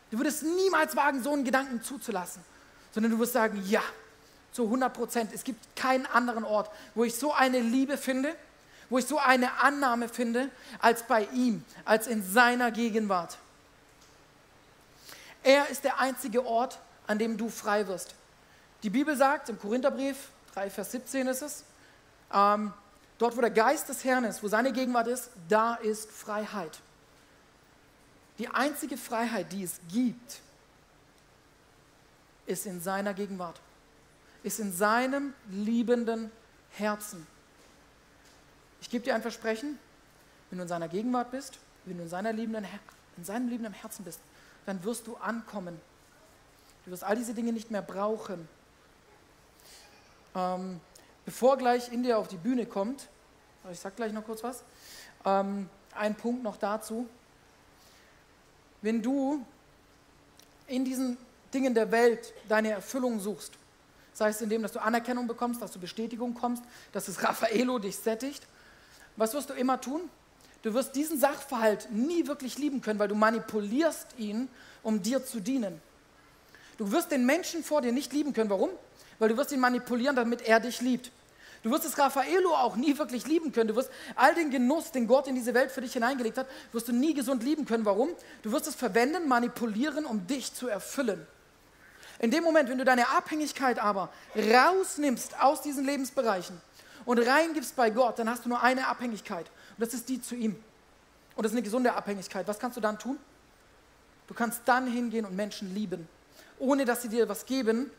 [0.09, 2.41] Du würdest niemals wagen, so einen Gedanken zuzulassen,
[2.93, 3.83] sondern du wirst sagen, ja,
[4.53, 5.31] zu 100 Prozent.
[5.33, 8.35] Es gibt keinen anderen Ort, wo ich so eine Liebe finde,
[8.91, 13.37] wo ich so eine Annahme finde, als bei ihm, als in seiner Gegenwart.
[15.43, 16.77] Er ist der einzige Ort,
[17.07, 18.13] an dem du frei wirst.
[18.83, 21.63] Die Bibel sagt im Korintherbrief 3, Vers 17 ist es,
[22.33, 22.73] ähm,
[23.17, 26.77] dort wo der Geist des Herrn ist, wo seine Gegenwart ist, da ist Freiheit.
[28.39, 30.41] Die einzige Freiheit, die es gibt,
[32.45, 33.61] ist in seiner Gegenwart,
[34.43, 36.29] ist in seinem liebenden
[36.71, 37.25] Herzen.
[38.81, 39.79] Ich gebe dir ein Versprechen,
[40.49, 42.65] wenn du in seiner Gegenwart bist, wenn du in, seiner liebenden,
[43.15, 44.19] in seinem liebenden Herzen bist,
[44.65, 45.79] dann wirst du ankommen.
[46.85, 48.47] Du wirst all diese Dinge nicht mehr brauchen.
[50.35, 50.79] Ähm,
[51.25, 53.07] bevor gleich India auf die Bühne kommt,
[53.71, 54.63] ich sage gleich noch kurz was,
[55.25, 57.07] ähm, ein Punkt noch dazu.
[58.81, 59.45] Wenn du
[60.67, 61.17] in diesen
[61.53, 63.53] Dingen der Welt deine Erfüllung suchst,
[64.13, 67.97] sei es indem, dass du Anerkennung bekommst, dass du Bestätigung kommst, dass das Raffaello dich
[67.97, 68.47] sättigt,
[69.21, 70.09] was wirst du immer tun?
[70.63, 74.49] Du wirst diesen Sachverhalt nie wirklich lieben können, weil du manipulierst ihn,
[74.81, 75.79] um dir zu dienen.
[76.79, 78.49] Du wirst den Menschen vor dir nicht lieben können.
[78.49, 78.71] Warum?
[79.19, 81.11] Weil du wirst ihn manipulieren, damit er dich liebt.
[81.61, 83.67] Du wirst das Raffaello auch nie wirklich lieben können.
[83.67, 86.87] Du wirst all den Genuss, den Gott in diese Welt für dich hineingelegt hat, wirst
[86.87, 87.85] du nie gesund lieben können.
[87.85, 88.09] Warum?
[88.41, 91.27] Du wirst es verwenden, manipulieren, um dich zu erfüllen.
[92.17, 96.59] In dem Moment, wenn du deine Abhängigkeit aber rausnimmst aus diesen Lebensbereichen
[97.05, 99.49] und reingibst bei Gott, dann hast du nur eine Abhängigkeit.
[99.77, 100.55] Und das ist die zu ihm.
[101.35, 102.47] Und das ist eine gesunde Abhängigkeit.
[102.47, 103.17] Was kannst du dann tun?
[104.27, 106.07] Du kannst dann hingehen und Menschen lieben,
[106.59, 107.91] ohne dass sie dir was geben,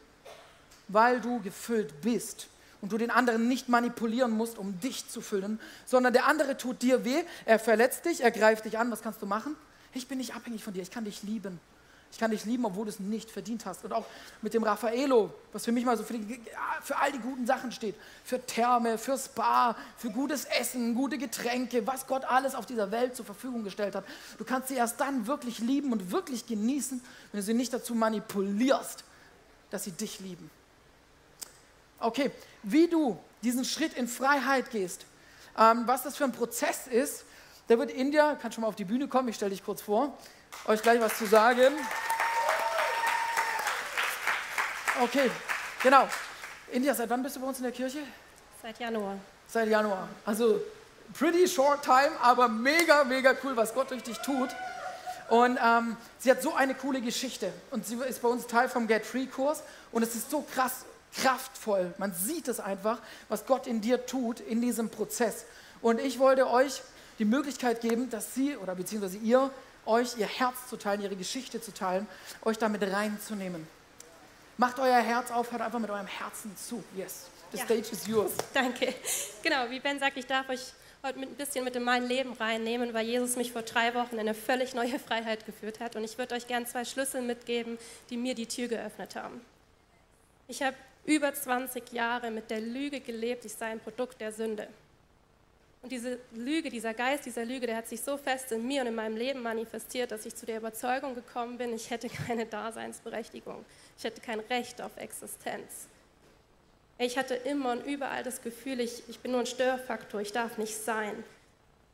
[0.89, 2.49] weil du gefüllt bist
[2.81, 6.83] und du den anderen nicht manipulieren musst, um dich zu füllen, sondern der andere tut
[6.83, 8.91] dir weh, er verletzt dich, er greift dich an.
[8.91, 9.57] Was kannst du machen?
[9.95, 11.61] Ich bin nicht abhängig von dir, ich kann dich lieben.
[12.13, 13.85] Ich kann dich lieben, obwohl du es nicht verdient hast.
[13.85, 14.05] Und auch
[14.43, 16.41] mit dem Raffaello, was für mich mal so für, die,
[16.83, 17.95] für all die guten Sachen steht.
[18.23, 23.17] Für Therme, für Spa, für gutes Essen, gute Getränke, was Gott alles auf dieser Welt
[23.17, 24.05] zur Verfügung gestellt hat.
[24.37, 27.95] Du kannst sie erst dann wirklich lieben und wirklich genießen, wenn du sie nicht dazu
[27.95, 29.05] manipulierst,
[29.71, 30.51] dass sie dich lieben.
[31.99, 32.31] Okay,
[32.63, 35.07] wie du diesen Schritt in Freiheit gehst,
[35.59, 37.25] ähm, was das für ein Prozess ist,
[37.69, 40.19] da wird India, kann schon mal auf die Bühne kommen, ich stelle dich kurz vor,
[40.67, 41.75] euch gleich was zu sagen.
[45.03, 45.31] Okay,
[45.83, 46.09] genau.
[46.71, 47.99] India, seit wann bist du bei uns in der Kirche?
[48.63, 49.17] Seit Januar.
[49.49, 50.09] Seit Januar.
[50.25, 50.61] Also
[51.19, 54.51] pretty short time, aber mega, mega cool, was Gott durch dich tut.
[55.29, 57.53] Und ähm, sie hat so eine coole Geschichte.
[57.71, 59.63] Und sie ist bei uns Teil vom Get Free Kurs.
[59.91, 60.85] Und es ist so krass
[61.15, 61.93] kraftvoll.
[61.99, 65.45] Man sieht es einfach, was Gott in dir tut in diesem Prozess.
[65.81, 66.83] Und ich wollte euch
[67.19, 69.51] die Möglichkeit geben, dass sie oder beziehungsweise ihr
[69.87, 72.07] euch ihr Herz zu teilen, ihre Geschichte zu teilen,
[72.43, 73.67] euch damit reinzunehmen.
[74.57, 76.85] Macht euer Herz auf, hört einfach mit eurem Herzen zu.
[76.97, 77.65] Yes, the ja.
[77.65, 78.33] stage is yours.
[78.55, 78.95] Danke.
[79.43, 80.61] Genau, wie Ben sagt, ich darf euch
[81.03, 84.21] heute ein bisschen mit in mein Leben reinnehmen, weil Jesus mich vor drei Wochen in
[84.21, 85.97] eine völlig neue Freiheit geführt hat.
[85.97, 87.79] Und ich würde euch gern zwei Schlüssel mitgeben,
[88.11, 89.41] die mir die Tür geöffnet haben.
[90.47, 94.69] Ich habe über 20 Jahre mit der Lüge gelebt, ich sei ein Produkt der Sünde.
[95.83, 98.87] Und diese Lüge, dieser Geist dieser Lüge, der hat sich so fest in mir und
[98.87, 103.65] in meinem Leben manifestiert, dass ich zu der Überzeugung gekommen bin, ich hätte keine Daseinsberechtigung,
[103.99, 105.89] ich hätte kein Recht auf Existenz.
[106.99, 110.57] Ich hatte immer und überall das Gefühl, ich, ich bin nur ein Störfaktor, ich darf
[110.57, 111.25] nicht sein.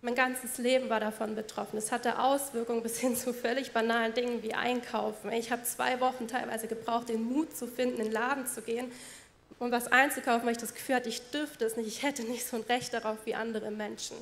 [0.03, 1.79] Mein ganzes Leben war davon betroffen.
[1.79, 5.33] Es hatte Auswirkungen bis hin zu völlig banalen Dingen wie Einkaufen.
[5.33, 8.92] Ich habe zwei Wochen teilweise gebraucht, den Mut zu finden, in den Laden zu gehen
[9.59, 12.47] um was einzukaufen, weil ich das Gefühl hatte, ich dürfte es nicht, ich hätte nicht
[12.47, 14.16] so ein Recht darauf wie andere Menschen.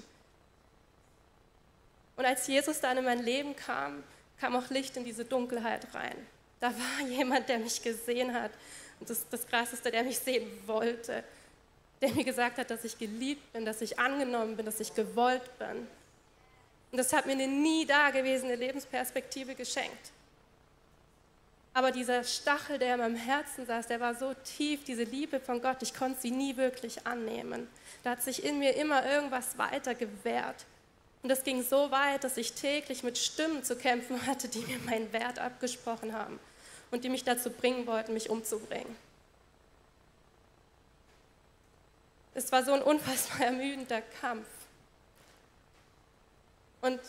[2.16, 4.02] Und als Jesus dann in mein Leben kam,
[4.40, 6.16] kam auch Licht in diese Dunkelheit rein.
[6.60, 8.50] Da war jemand, der mich gesehen hat.
[8.98, 11.22] Und das, das Krasseste, der mich sehen wollte.
[12.00, 15.58] Der mir gesagt hat, dass ich geliebt bin, dass ich angenommen bin, dass ich gewollt
[15.58, 15.86] bin.
[16.92, 20.12] Und das hat mir eine nie dagewesene Lebensperspektive geschenkt.
[21.76, 25.60] Aber dieser Stachel, der in meinem Herzen saß, der war so tief, diese Liebe von
[25.60, 27.68] Gott, ich konnte sie nie wirklich annehmen.
[28.02, 30.64] Da hat sich in mir immer irgendwas weiter gewehrt.
[31.22, 34.78] Und das ging so weit, dass ich täglich mit Stimmen zu kämpfen hatte, die mir
[34.86, 36.40] meinen Wert abgesprochen haben
[36.92, 38.96] und die mich dazu bringen wollten, mich umzubringen.
[42.32, 44.46] Es war so ein unfassbar ermüdender Kampf.
[46.80, 47.00] Und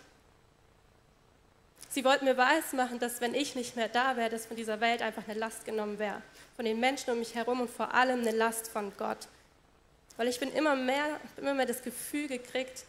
[1.97, 5.01] Sie wollten mir weismachen, dass wenn ich nicht mehr da wäre, dass von dieser Welt
[5.01, 6.21] einfach eine Last genommen wäre.
[6.55, 9.27] Von den Menschen um mich herum und vor allem eine Last von Gott.
[10.15, 12.83] Weil ich bin immer mehr, immer mehr das Gefühl gekriegt,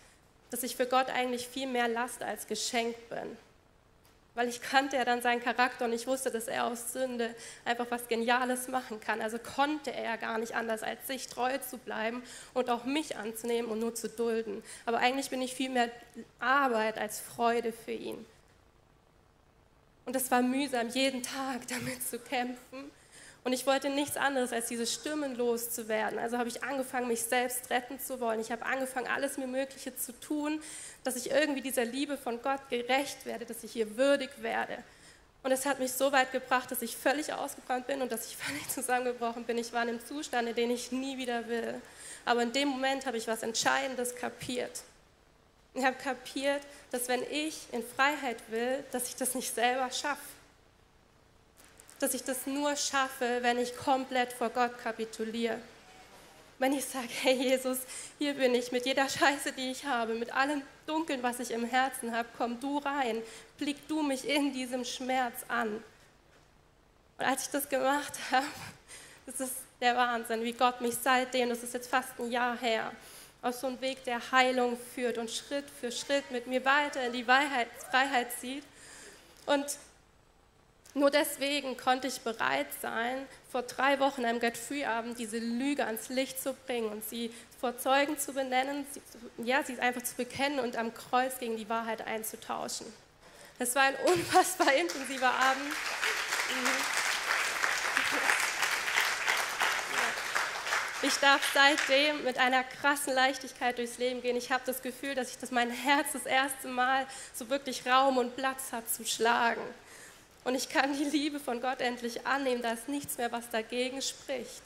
[0.50, 3.38] dass ich für Gott eigentlich viel mehr Last als Geschenk bin.
[4.34, 7.86] Weil ich kannte ja dann seinen Charakter und ich wusste, dass er aus Sünde einfach
[7.88, 9.22] was Geniales machen kann.
[9.22, 13.16] Also konnte er ja gar nicht anders, als sich treu zu bleiben und auch mich
[13.16, 14.62] anzunehmen und nur zu dulden.
[14.84, 15.88] Aber eigentlich bin ich viel mehr
[16.40, 18.26] Arbeit als Freude für ihn.
[20.08, 22.90] Und es war mühsam, jeden Tag damit zu kämpfen.
[23.44, 26.18] Und ich wollte nichts anderes, als diese Stimmen loszuwerden.
[26.18, 28.40] Also habe ich angefangen, mich selbst retten zu wollen.
[28.40, 30.62] Ich habe angefangen, alles mir Mögliche zu tun,
[31.04, 34.78] dass ich irgendwie dieser Liebe von Gott gerecht werde, dass ich ihr würdig werde.
[35.42, 38.36] Und es hat mich so weit gebracht, dass ich völlig ausgebrannt bin und dass ich
[38.38, 39.58] völlig zusammengebrochen bin.
[39.58, 41.82] Ich war in einem Zustand, in den ich nie wieder will.
[42.24, 44.84] Aber in dem Moment habe ich was Entscheidendes kapiert.
[45.74, 50.20] Ich habe kapiert, dass wenn ich in Freiheit will, dass ich das nicht selber schaffe.
[52.00, 55.60] Dass ich das nur schaffe, wenn ich komplett vor Gott kapituliere.
[56.58, 57.78] Wenn ich sage, hey Jesus,
[58.18, 61.64] hier bin ich mit jeder Scheiße, die ich habe, mit allem Dunkeln, was ich im
[61.64, 63.22] Herzen habe, komm du rein,
[63.58, 65.82] blick du mich in diesem Schmerz an.
[67.18, 68.46] Und als ich das gemacht habe,
[69.26, 72.90] das ist der Wahnsinn, wie Gott mich seitdem, das ist jetzt fast ein Jahr her,
[73.42, 77.12] auf so einen Weg der Heilung führt und Schritt für Schritt mit mir weiter in
[77.12, 78.64] die Freiheit, Freiheit zieht.
[79.46, 79.64] Und
[80.94, 85.86] nur deswegen konnte ich bereit sein, vor drei Wochen am Get Free Abend diese Lüge
[85.86, 89.00] ans Licht zu bringen und sie vor Zeugen zu benennen, sie,
[89.44, 92.86] ja, sie einfach zu bekennen und am Kreuz gegen die Wahrheit einzutauschen.
[93.58, 95.68] Das war ein unfassbar intensiver Abend.
[95.68, 96.88] Mhm.
[101.00, 104.36] Ich darf seitdem mit einer krassen Leichtigkeit durchs Leben gehen.
[104.36, 108.18] Ich habe das Gefühl, dass ich das mein Herz das erste Mal so wirklich Raum
[108.18, 109.62] und Platz hat zu schlagen.
[110.42, 112.62] Und ich kann die Liebe von Gott endlich annehmen.
[112.62, 114.62] Da ist nichts mehr, was dagegen spricht.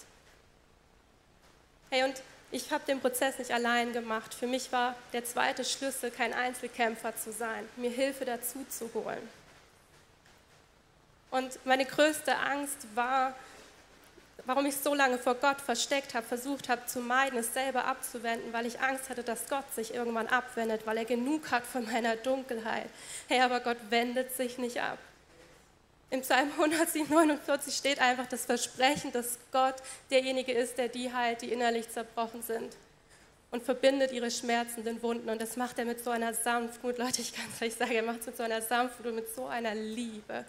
[1.90, 2.14] Hey, und
[2.50, 4.32] ich habe den Prozess nicht allein gemacht.
[4.32, 9.28] Für mich war der zweite Schlüssel, kein Einzelkämpfer zu sein, mir Hilfe dazu zu holen.
[11.30, 13.34] Und meine größte Angst war,
[14.44, 18.52] warum ich so lange vor Gott versteckt habe, versucht habe zu meiden, es selber abzuwenden,
[18.52, 22.16] weil ich Angst hatte, dass Gott sich irgendwann abwendet, weil er genug hat von meiner
[22.16, 22.88] Dunkelheit.
[23.28, 24.98] Hey, aber Gott wendet sich nicht ab.
[26.10, 29.76] Im Psalm 149 steht einfach das Versprechen, dass Gott
[30.10, 32.76] derjenige ist, der die heilt, die innerlich zerbrochen sind
[33.50, 35.30] und verbindet ihre schmerzenden Wunden.
[35.30, 38.02] Und das macht er mit so einer Sanftmut, Leute, ich kann es euch sagen, er
[38.02, 40.44] macht es mit so einer Sanftmut und mit so einer Liebe.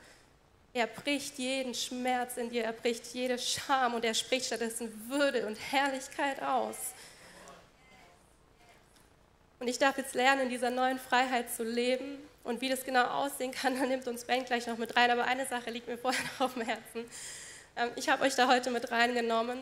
[0.76, 5.46] Er bricht jeden Schmerz in dir, er bricht jede Scham und er spricht stattdessen Würde
[5.46, 6.78] und Herrlichkeit aus.
[9.60, 12.18] Und ich darf jetzt lernen, in dieser neuen Freiheit zu leben.
[12.44, 15.12] Und wie das genau aussehen kann, dann nimmt uns Ben gleich noch mit rein.
[15.12, 17.06] Aber eine Sache liegt mir vorher noch auf dem Herzen.
[17.78, 19.60] Ähm, ich habe euch da heute mit reingenommen,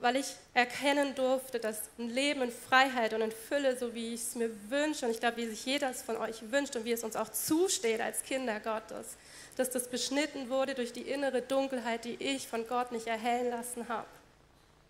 [0.00, 4.20] weil ich erkennen durfte, dass ein Leben in Freiheit und in Fülle, so wie ich
[4.20, 7.04] es mir wünsche, und ich glaube, wie sich jeder von euch wünscht und wie es
[7.04, 9.16] uns auch zusteht als Kinder Gottes,
[9.56, 13.88] dass das beschnitten wurde durch die innere Dunkelheit, die ich von Gott nicht erhellen lassen
[13.88, 14.06] habe.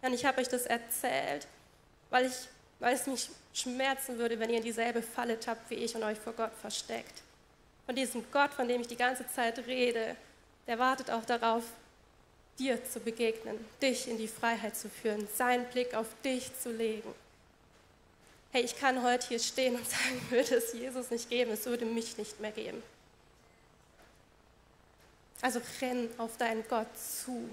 [0.03, 1.47] Und ich habe euch das erzählt,
[2.11, 2.35] weil, ich,
[2.81, 6.19] weil es mich schmerzen würde, wenn ihr in dieselbe Falle tappt wie ich und euch
[6.19, 7.23] vor Gott versteckt.
[7.87, 10.17] Von diesem Gott, von dem ich die ganze Zeit rede,
[10.67, 11.65] der wartet auch darauf,
[12.59, 17.13] dir zu begegnen, dich in die Freiheit zu führen, seinen Blick auf dich zu legen.
[18.53, 21.85] Hey, ich kann heute hier stehen und sagen, würde es Jesus nicht geben, es würde
[21.85, 22.83] mich nicht mehr geben.
[25.43, 27.51] Also renn auf deinen Gott zu.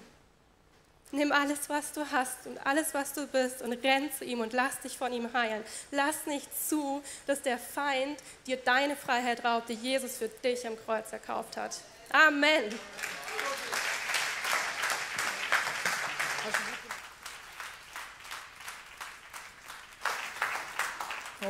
[1.12, 4.54] Nimm alles, was du hast und alles, was du bist und renn zu ihm und
[4.54, 5.64] lass dich von ihm heilen.
[5.90, 10.78] Lass nicht zu, dass der Feind dir deine Freiheit raubt, die Jesus für dich am
[10.86, 11.76] Kreuz erkauft hat.
[12.12, 12.64] Amen.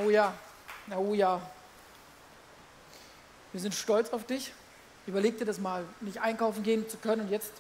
[0.02, 0.34] Oh ja,
[0.96, 1.42] oh ja.
[3.52, 4.54] Wir sind stolz auf dich.
[5.10, 7.52] Überleg dir das mal, nicht einkaufen gehen zu können und jetzt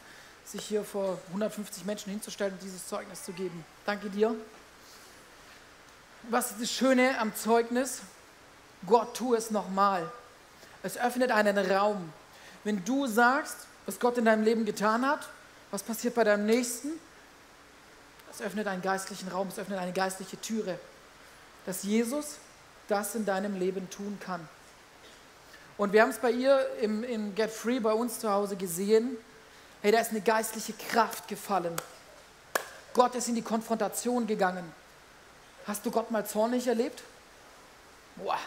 [0.45, 3.65] sich hier vor 150 Menschen hinzustellen und dieses Zeugnis zu geben.
[3.87, 4.35] Danke dir.
[6.29, 8.01] Was ist das Schöne am Zeugnis?
[8.85, 10.11] Gott tu es nochmal.
[10.83, 12.13] Es öffnet einen Raum.
[12.63, 13.57] Wenn du sagst,
[13.87, 15.27] was Gott in deinem Leben getan hat,
[15.71, 16.89] was passiert bei deinem Nächsten?
[18.31, 20.77] Es öffnet einen geistlichen Raum, es öffnet eine geistliche Türe,
[21.65, 22.35] dass Jesus
[22.87, 24.47] das in deinem Leben tun kann.
[25.79, 29.15] Und wir haben es bei ihr im, im Get Free bei uns zu Hause gesehen.
[29.81, 31.73] Hey, da ist eine geistliche Kraft gefallen.
[32.93, 34.69] Gott ist in die Konfrontation gegangen.
[35.65, 37.01] Hast du Gott mal zornig erlebt?
[38.17, 38.37] Boah,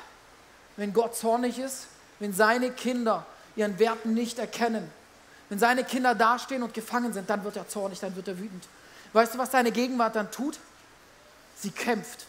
[0.77, 1.87] wenn Gott zornig ist,
[2.19, 3.25] wenn seine Kinder
[3.57, 4.93] ihren Werten nicht erkennen,
[5.49, 8.69] wenn seine Kinder dastehen und gefangen sind, dann wird er zornig, dann wird er wütend.
[9.15, 10.59] Weißt du, was seine Gegenwart dann tut?
[11.57, 12.27] Sie kämpft.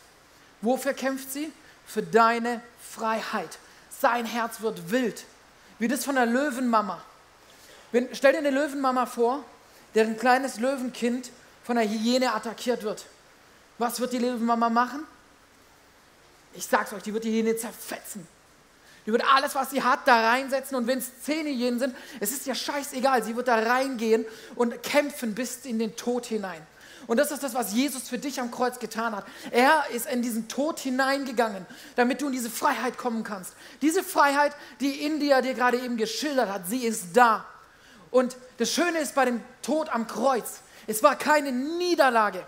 [0.61, 1.51] Wofür kämpft sie?
[1.85, 3.59] Für deine Freiheit.
[4.03, 5.23] Sein Herz wird wild,
[5.79, 7.01] wie das von der Löwenmama.
[7.93, 9.45] Wenn, stell dir eine Löwenmama vor,
[9.95, 11.29] deren kleines Löwenkind
[11.63, 13.05] von einer Hyäne attackiert wird.
[13.77, 15.07] Was wird die Löwenmama machen?
[16.53, 18.27] Ich sag's euch, die wird die Hyäne zerfetzen.
[19.05, 22.33] Die wird alles, was sie hat, da reinsetzen und wenn es zehn Hyänen sind, es
[22.33, 26.67] ist ja scheißegal, sie wird da reingehen und kämpfen bis in den Tod hinein.
[27.07, 29.25] Und das ist das, was Jesus für dich am Kreuz getan hat.
[29.51, 33.53] Er ist in diesen Tod hineingegangen, damit du in diese Freiheit kommen kannst.
[33.81, 37.45] Diese Freiheit, die India dir gerade eben geschildert hat, sie ist da.
[38.11, 42.45] Und das Schöne ist bei dem Tod am Kreuz, es war keine Niederlage.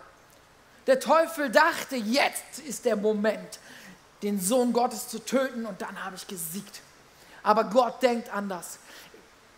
[0.87, 3.59] Der Teufel dachte, jetzt ist der Moment,
[4.21, 6.81] den Sohn Gottes zu töten und dann habe ich gesiegt.
[7.43, 8.79] Aber Gott denkt anders.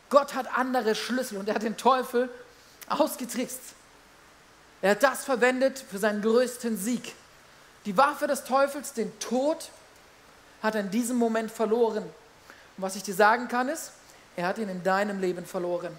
[0.09, 2.29] Gott hat andere Schlüssel und er hat den Teufel
[2.87, 3.75] ausgetrickst.
[4.81, 7.15] Er hat das verwendet für seinen größten Sieg.
[7.85, 9.69] Die Waffe des Teufels, den Tod,
[10.61, 12.03] hat er in diesem Moment verloren.
[12.03, 13.91] Und was ich dir sagen kann ist,
[14.35, 15.95] er hat ihn in deinem Leben verloren.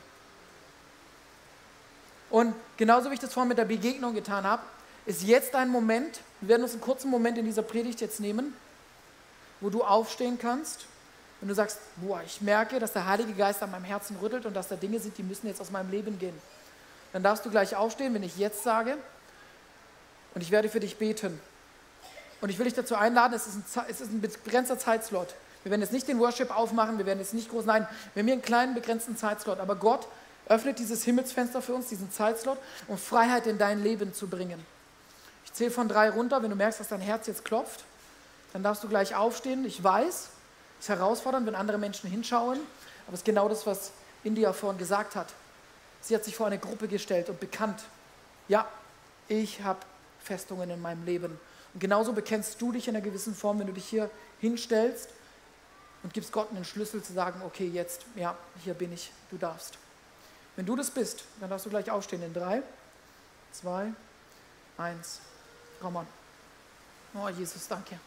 [2.31, 4.63] Und genauso wie ich das vorhin mit der Begegnung getan habe,
[5.07, 8.55] ist jetzt ein Moment, wir werden uns einen kurzen Moment in dieser Predigt jetzt nehmen,
[9.61, 10.85] wo du aufstehen kannst
[11.41, 14.55] und du sagst, boah, ich merke, dass der Heilige Geist an meinem Herzen rüttelt und
[14.55, 16.39] dass da Dinge sind, die müssen jetzt aus meinem Leben gehen.
[17.13, 18.97] Dann darfst du gleich aufstehen, wenn ich jetzt sage
[20.35, 21.41] und ich werde für dich beten.
[22.41, 25.35] Und ich will dich dazu einladen, es ist ein, es ist ein begrenzter Zeitslot.
[25.65, 28.27] Wir werden jetzt nicht den Worship aufmachen, wir werden jetzt nicht groß, nein, wir haben
[28.27, 30.07] hier einen kleinen begrenzten Zeitslot, aber Gott
[30.49, 34.65] öffnet dieses Himmelsfenster für uns, diesen Zeitslot, um Freiheit in dein Leben zu bringen.
[35.45, 36.43] Ich zähle von drei runter.
[36.43, 37.85] Wenn du merkst, dass dein Herz jetzt klopft,
[38.53, 39.65] dann darfst du gleich aufstehen.
[39.65, 40.29] Ich weiß, es
[40.81, 42.61] ist herausfordernd, wenn andere Menschen hinschauen,
[43.07, 43.93] aber es ist genau das, was
[44.25, 45.29] India vorhin gesagt hat.
[46.09, 47.85] Sie hat sich vor eine Gruppe gestellt und bekannt,
[48.49, 48.67] ja,
[49.29, 49.81] ich habe
[50.21, 51.39] Festungen in meinem Leben.
[51.75, 55.11] Und genauso bekennst du dich in einer gewissen Form, wenn du dich hier hinstellst
[56.03, 59.77] und gibst Gott einen Schlüssel zu sagen, okay, jetzt, ja, hier bin ich, du darfst.
[60.57, 62.63] Wenn du das bist, dann darfst du gleich aufstehen in drei,
[63.53, 63.93] zwei,
[64.79, 65.21] eins.
[65.79, 66.07] Komm on.
[67.13, 68.01] Oh, Jesus, danke.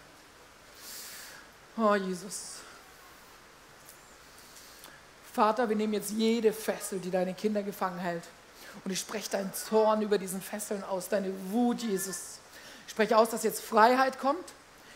[1.77, 2.61] Oh, Jesus.
[5.33, 8.23] Vater, wir nehmen jetzt jede Fessel, die deine Kinder gefangen hält.
[8.83, 12.39] Und ich spreche deinen Zorn über diesen Fesseln aus, deine Wut, Jesus.
[12.85, 14.43] Ich spreche aus, dass jetzt Freiheit kommt.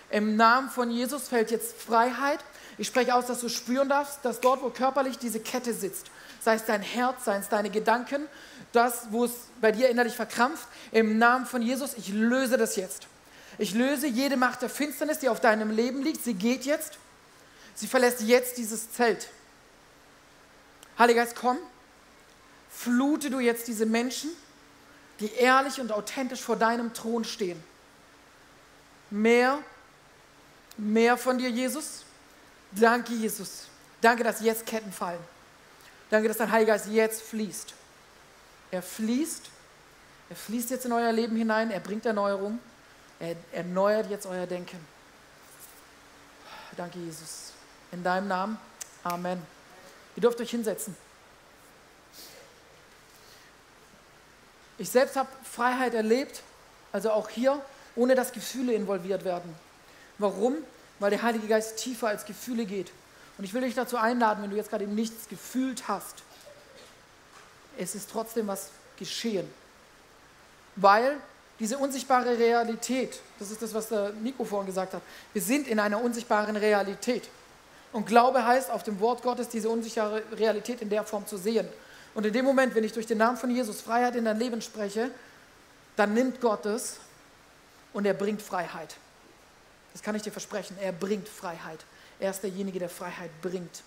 [0.10, 2.40] Im Namen von Jesus fällt jetzt Freiheit.
[2.78, 6.08] Ich spreche aus, dass du spüren darfst, dass dort, wo körperlich diese Kette sitzt,
[6.42, 8.28] sei es dein Herz, sei es deine Gedanken,
[8.74, 9.32] das, wo es
[9.62, 13.08] bei dir innerlich verkrampft, im Namen von Jesus, ich löse das jetzt.
[13.58, 16.24] Ich löse jede Macht der Finsternis, die auf deinem Leben liegt.
[16.24, 16.98] Sie geht jetzt.
[17.74, 19.30] Sie verlässt jetzt dieses Zelt.
[20.98, 21.58] Heiliger Geist, komm.
[22.70, 24.32] Flute du jetzt diese Menschen,
[25.20, 27.62] die ehrlich und authentisch vor deinem Thron stehen.
[29.10, 29.60] Mehr,
[30.78, 32.04] mehr von dir, Jesus.
[32.72, 33.68] Danke, Jesus.
[34.02, 35.20] Danke, dass jetzt Ketten fallen.
[36.10, 37.74] Danke, dass dein Heiliger Geist jetzt fließt.
[38.72, 39.50] Er fließt.
[40.30, 41.72] Er fließt jetzt in euer Leben hinein.
[41.72, 42.60] Er bringt Erneuerung.
[43.20, 44.80] Er erneuert jetzt euer Denken.
[46.76, 47.54] Danke, Jesus.
[47.92, 48.58] In deinem Namen.
[49.04, 49.55] Amen.
[50.16, 50.96] Ihr dürft euch hinsetzen.
[54.78, 56.42] Ich selbst habe Freiheit erlebt,
[56.92, 57.62] also auch hier,
[57.96, 59.54] ohne dass Gefühle involviert werden.
[60.18, 60.56] Warum?
[61.00, 62.92] Weil der Heilige Geist tiefer als Gefühle geht.
[63.38, 66.24] Und ich will dich dazu einladen, wenn du jetzt gerade nichts gefühlt hast,
[67.78, 69.50] es ist trotzdem was geschehen.
[70.78, 71.18] Weil
[71.60, 75.02] diese unsichtbare Realität, das ist das, was der Nico vorhin gesagt hat,
[75.34, 77.30] wir sind in einer unsichtbaren Realität.
[77.96, 81.66] Und Glaube heißt, auf dem Wort Gottes diese unsichtbare Realität in der Form zu sehen.
[82.14, 84.62] Und in dem Moment, wenn ich durch den Namen von Jesus Freiheit in dein Leben
[84.62, 85.12] spreche,
[85.96, 86.98] dann nimmt Gott es
[87.94, 88.98] und er bringt Freiheit.
[89.94, 90.76] Das kann ich dir versprechen.
[90.82, 91.86] Er bringt Freiheit.
[92.20, 93.82] Er ist derjenige, der Freiheit bringt.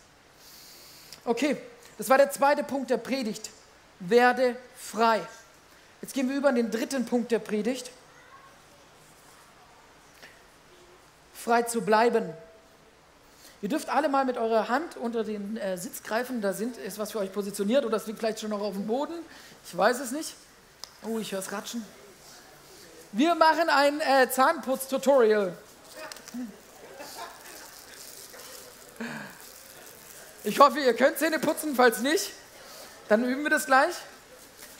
[1.26, 1.58] Okay,
[1.98, 3.50] das war der zweite Punkt der Predigt.
[4.00, 5.20] Werde frei.
[6.00, 7.90] Jetzt gehen wir über in den dritten Punkt der Predigt.
[11.34, 12.32] Frei zu bleiben.
[13.60, 16.40] Ihr dürft alle mal mit eurer Hand unter den äh, Sitz greifen.
[16.40, 18.86] Da sind, ist was für euch positioniert oder es liegt vielleicht schon noch auf dem
[18.86, 19.14] Boden.
[19.66, 20.34] Ich weiß es nicht.
[21.02, 21.84] Oh, ich höre es ratschen.
[23.12, 25.56] Wir machen ein äh, Zahnputz-Tutorial.
[30.44, 31.74] Ich hoffe, ihr könnt Zähne putzen.
[31.74, 32.32] Falls nicht,
[33.08, 33.94] dann üben wir das gleich.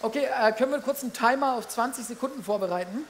[0.02, 3.04] Okay, äh, können wir kurz einen Timer auf 20 Sekunden vorbereiten?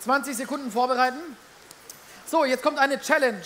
[0.00, 1.18] 20 Sekunden vorbereiten.
[2.30, 3.42] So, jetzt kommt eine Challenge.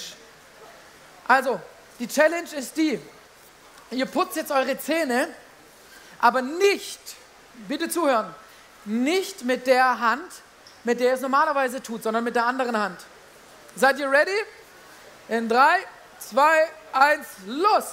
[1.26, 1.58] Also,
[1.98, 3.00] die Challenge ist die,
[3.90, 5.28] ihr putzt jetzt eure Zähne,
[6.20, 7.00] aber nicht,
[7.66, 8.34] bitte zuhören,
[8.84, 10.30] nicht mit der Hand,
[10.82, 13.00] mit der ihr es normalerweise tut, sondern mit der anderen Hand.
[13.74, 14.30] Seid ihr ready?
[15.30, 15.78] In 3,
[16.18, 17.84] 2, 1, los!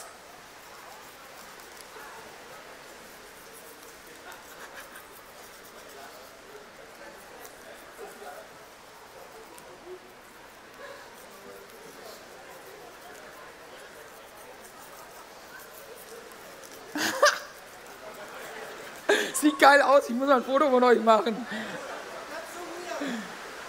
[19.41, 21.47] Sieht geil aus, ich muss ein Foto von euch machen.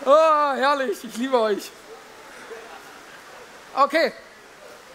[0.04, 1.70] Oh, herrlich, ich liebe euch.
[3.74, 4.12] Okay,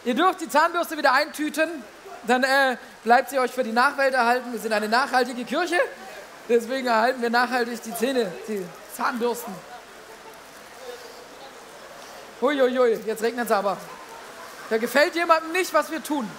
[0.04, 1.70] ihr dürft die Zahnbürste wieder eintüten,
[2.24, 4.52] dann äh, bleibt sie euch für die Nachwelt erhalten.
[4.52, 5.80] Wir sind eine nachhaltige Kirche,
[6.50, 9.54] deswegen erhalten wir nachhaltig die Zähne, die Zahnbürsten.
[12.42, 13.78] Huiuiui, jetzt regnet es aber.
[14.70, 16.30] Da gefällt jemandem nicht, was wir tun.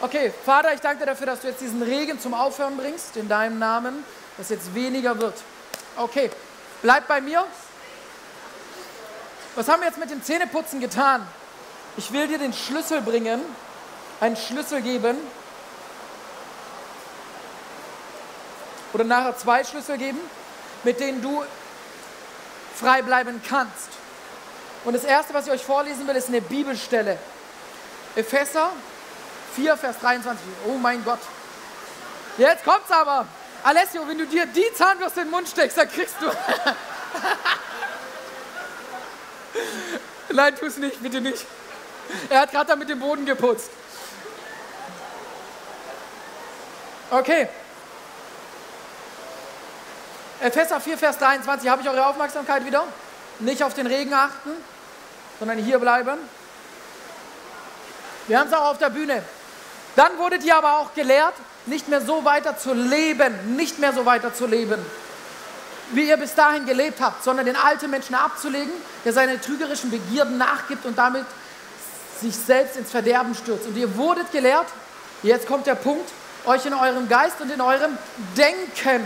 [0.00, 3.28] Okay, Vater, ich danke dir dafür, dass du jetzt diesen Regen zum Aufhören bringst, in
[3.28, 4.04] deinem Namen,
[4.36, 5.34] dass jetzt weniger wird.
[5.96, 6.30] Okay,
[6.82, 7.44] bleib bei mir.
[9.56, 11.26] Was haben wir jetzt mit dem Zähneputzen getan?
[11.96, 13.40] Ich will dir den Schlüssel bringen,
[14.20, 15.16] einen Schlüssel geben.
[18.92, 20.20] Oder nachher zwei Schlüssel geben,
[20.84, 21.42] mit denen du
[22.76, 23.88] frei bleiben kannst.
[24.84, 27.18] Und das erste, was ich euch vorlesen will, ist eine Bibelstelle.
[28.14, 28.70] Epheser
[29.54, 30.44] 4, Vers 23.
[30.66, 31.20] Oh mein Gott.
[32.36, 33.26] Jetzt kommt's aber.
[33.64, 36.26] Alessio, wenn du dir die Zahnbürste in den Mund steckst, dann kriegst du.
[40.32, 41.44] Nein, tu es nicht, bitte nicht.
[42.30, 43.70] Er hat gerade damit den Boden geputzt.
[47.10, 47.48] Okay.
[50.40, 51.68] Epheser 4, Vers 23.
[51.68, 52.84] Habe ich eure Aufmerksamkeit wieder?
[53.40, 54.50] Nicht auf den Regen achten,
[55.38, 56.18] sondern hier bleiben.
[58.26, 59.22] Wir haben es auch auf der Bühne.
[59.96, 61.34] Dann wurdet ihr aber auch gelehrt,
[61.66, 64.80] nicht mehr so weiter zu leben, nicht mehr so weiter zu leben,
[65.90, 68.72] wie ihr bis dahin gelebt habt, sondern den alten Menschen abzulegen,
[69.04, 71.24] der seine trügerischen Begierden nachgibt und damit
[72.20, 73.66] sich selbst ins Verderben stürzt.
[73.66, 74.66] Und ihr wurdet gelehrt,
[75.22, 76.10] jetzt kommt der Punkt,
[76.44, 77.96] euch in eurem Geist und in eurem
[78.36, 79.04] Denken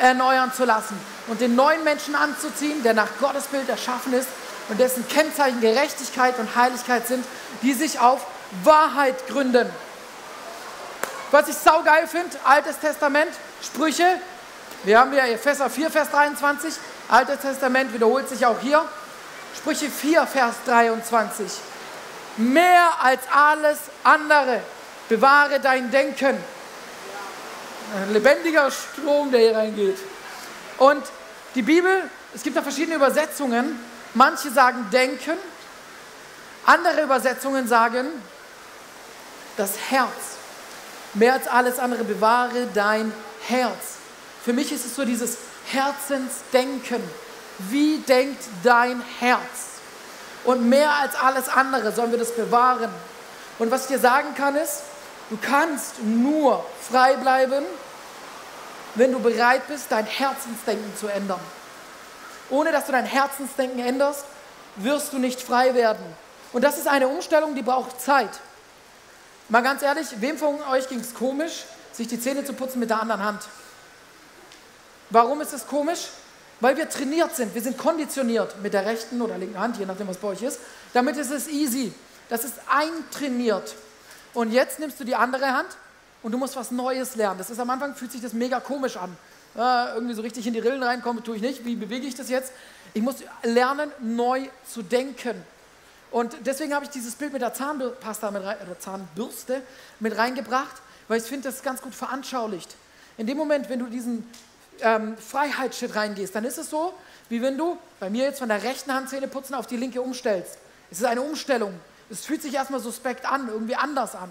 [0.00, 4.28] erneuern zu lassen und den neuen Menschen anzuziehen, der nach Gottes Bild erschaffen ist
[4.68, 7.24] und dessen Kennzeichen Gerechtigkeit und Heiligkeit sind,
[7.62, 8.24] die sich auf
[8.64, 9.68] Wahrheit gründen.
[11.30, 13.30] Was ich saugeil finde, Altes Testament,
[13.62, 14.20] Sprüche,
[14.84, 16.74] wir haben ja Epheser 4, Vers 23,
[17.08, 18.84] Altes Testament wiederholt sich auch hier,
[19.56, 21.50] Sprüche 4, Vers 23.
[22.38, 24.62] Mehr als alles andere
[25.08, 26.36] bewahre dein Denken.
[27.96, 29.98] Ein lebendiger Strom, der hier reingeht.
[30.78, 31.02] Und
[31.54, 33.80] die Bibel, es gibt da verschiedene Übersetzungen.
[34.14, 35.36] Manche sagen denken,
[36.64, 38.06] andere Übersetzungen sagen
[39.56, 40.37] das Herz.
[41.14, 43.12] Mehr als alles andere bewahre dein
[43.46, 43.96] Herz.
[44.44, 47.02] Für mich ist es so dieses Herzensdenken.
[47.58, 49.40] Wie denkt dein Herz?
[50.44, 52.90] Und mehr als alles andere sollen wir das bewahren.
[53.58, 54.82] Und was ich dir sagen kann ist,
[55.30, 57.64] du kannst nur frei bleiben,
[58.94, 61.40] wenn du bereit bist, dein Herzensdenken zu ändern.
[62.50, 64.24] Ohne dass du dein Herzensdenken änderst,
[64.76, 66.04] wirst du nicht frei werden.
[66.52, 68.30] Und das ist eine Umstellung, die braucht Zeit.
[69.50, 72.90] Mal ganz ehrlich, wem von euch ging es komisch, sich die Zähne zu putzen mit
[72.90, 73.40] der anderen Hand?
[75.08, 76.08] Warum ist es komisch?
[76.60, 80.08] Weil wir trainiert sind, wir sind konditioniert mit der rechten oder linken Hand, je nachdem,
[80.08, 80.58] was bei euch ist.
[80.92, 81.92] Damit ist es easy.
[82.28, 83.74] Das ist eintrainiert.
[84.34, 85.68] Und jetzt nimmst du die andere Hand
[86.22, 87.38] und du musst was Neues lernen.
[87.38, 89.16] Das ist am Anfang, fühlt sich das mega komisch an.
[89.56, 91.64] Äh, irgendwie so richtig in die Rillen reinkommen, tue ich nicht.
[91.64, 92.52] Wie bewege ich das jetzt?
[92.92, 95.42] Ich muss lernen, neu zu denken.
[96.10, 99.62] Und deswegen habe ich dieses Bild mit der Zahnpasta mit rein, oder Zahnbürste
[100.00, 102.74] mit reingebracht, weil ich finde, das ganz gut veranschaulicht.
[103.16, 104.28] In dem Moment, wenn du diesen
[104.80, 106.94] ähm, Freiheitsschritt reingehst, dann ist es so,
[107.28, 110.00] wie wenn du bei mir jetzt von der rechten Hand Zähne putzen auf die linke
[110.00, 110.58] umstellst.
[110.90, 111.74] Es ist eine Umstellung.
[112.10, 114.30] Es fühlt sich erstmal suspekt an, irgendwie anders an.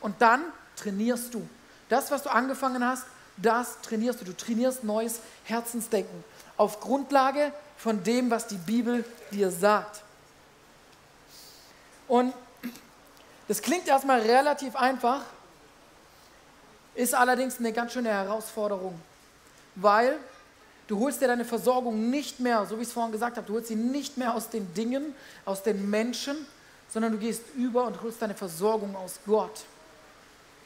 [0.00, 0.42] Und dann
[0.76, 1.46] trainierst du.
[1.88, 3.04] Das, was du angefangen hast,
[3.36, 4.24] das trainierst du.
[4.24, 6.24] Du trainierst neues Herzensdenken
[6.56, 10.02] auf Grundlage von dem, was die Bibel dir sagt.
[12.08, 12.34] Und
[13.46, 15.22] das klingt erstmal relativ einfach,
[16.94, 19.00] ist allerdings eine ganz schöne Herausforderung,
[19.74, 20.18] weil
[20.88, 23.54] du holst dir deine Versorgung nicht mehr, so wie ich es vorhin gesagt habe, du
[23.54, 26.46] holst sie nicht mehr aus den Dingen, aus den Menschen,
[26.90, 29.60] sondern du gehst über und holst deine Versorgung aus Gott,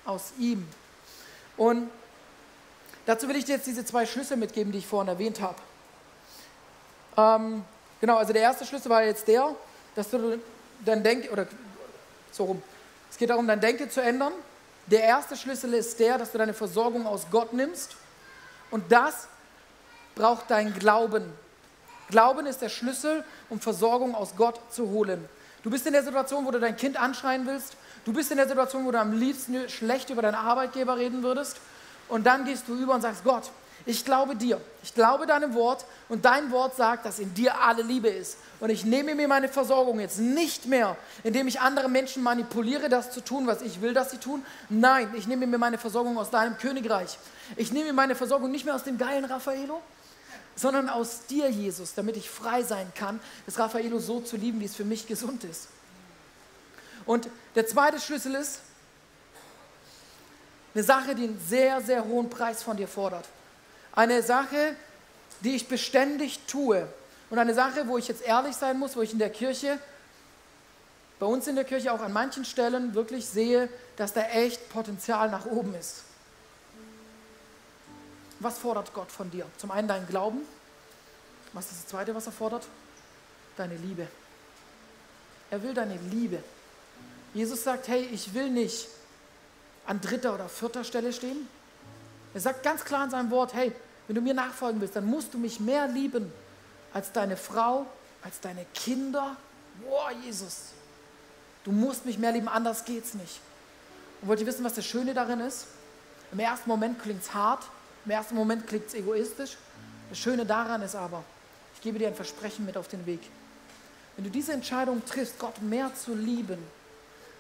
[0.07, 0.67] aus ihm.
[1.57, 1.91] Und
[3.05, 5.57] dazu will ich dir jetzt diese zwei Schlüssel mitgeben, die ich vorhin erwähnt habe.
[7.17, 7.65] Ähm,
[8.01, 9.55] genau, also der erste Schlüssel war jetzt der,
[9.95, 10.41] dass du
[10.85, 11.47] dein Denk oder
[12.31, 12.63] so rum.
[13.11, 14.33] Es geht darum, dein Denken zu ändern.
[14.87, 17.97] Der erste Schlüssel ist der, dass du deine Versorgung aus Gott nimmst.
[18.71, 19.29] Und das
[20.15, 21.33] braucht dein Glauben.
[22.09, 25.29] Glauben ist der Schlüssel, um Versorgung aus Gott zu holen.
[25.63, 27.77] Du bist in der Situation, wo du dein Kind anschreien willst.
[28.05, 31.59] Du bist in der Situation, wo du am liebsten schlecht über deinen Arbeitgeber reden würdest.
[32.09, 33.51] Und dann gehst du über und sagst, Gott,
[33.85, 37.83] ich glaube dir, ich glaube deinem Wort und dein Wort sagt, dass in dir alle
[37.83, 38.37] Liebe ist.
[38.61, 43.11] Und ich nehme mir meine Versorgung jetzt nicht mehr, indem ich andere Menschen manipuliere, das
[43.11, 44.45] zu tun, was ich will, dass sie tun.
[44.69, 47.19] Nein, ich nehme mir meine Versorgung aus deinem Königreich.
[47.57, 49.81] Ich nehme mir meine Versorgung nicht mehr aus dem geilen Raffaello,
[50.55, 54.67] sondern aus dir, Jesus, damit ich frei sein kann, das Raffaello so zu lieben, wie
[54.67, 55.69] es für mich gesund ist.
[57.05, 58.61] Und der zweite Schlüssel ist
[60.75, 63.27] eine Sache, die einen sehr, sehr hohen Preis von dir fordert.
[63.95, 64.75] Eine Sache,
[65.41, 66.87] die ich beständig tue.
[67.31, 69.79] Und eine Sache, wo ich jetzt ehrlich sein muss, wo ich in der Kirche,
[71.19, 75.31] bei uns in der Kirche auch an manchen Stellen wirklich sehe, dass da echt Potenzial
[75.31, 76.03] nach oben ist.
[78.41, 79.47] Was fordert Gott von dir?
[79.57, 80.41] Zum einen dein Glauben.
[81.53, 82.67] Was ist das Zweite, was er fordert?
[83.57, 84.09] Deine Liebe.
[85.51, 86.43] Er will deine Liebe.
[87.35, 88.89] Jesus sagt, hey, ich will nicht
[89.87, 91.47] an dritter oder vierter Stelle stehen.
[92.35, 93.73] Er sagt ganz klar in seinem Wort, hey,
[94.07, 96.33] wenn du mir nachfolgen willst, dann musst du mich mehr lieben
[96.93, 97.87] als deine Frau,
[98.23, 99.37] als deine Kinder.
[99.83, 100.71] Boah, Jesus,
[101.65, 103.41] du musst mich mehr lieben, anders geht's nicht.
[104.21, 105.67] Und wollt ihr wissen, was das Schöne darin ist?
[106.33, 107.65] Im ersten Moment klingt es hart,
[108.05, 109.57] im ersten Moment klingt es egoistisch.
[110.09, 111.23] Das Schöne daran ist aber,
[111.75, 113.21] ich gebe dir ein Versprechen mit auf den Weg.
[114.17, 116.59] Wenn du diese Entscheidung triffst, Gott mehr zu lieben,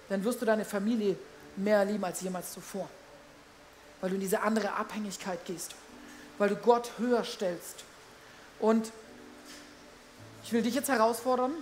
[0.08, 1.16] dann wirst du deine Familie
[1.56, 2.88] mehr lieben als jemals zuvor.
[4.02, 5.74] Weil du in diese andere Abhängigkeit gehst.
[6.36, 7.84] Weil du Gott höher stellst.
[8.60, 8.92] Und
[10.44, 11.52] ich will dich jetzt herausfordern,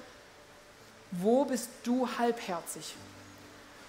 [1.13, 2.97] wo bist du halbherzig?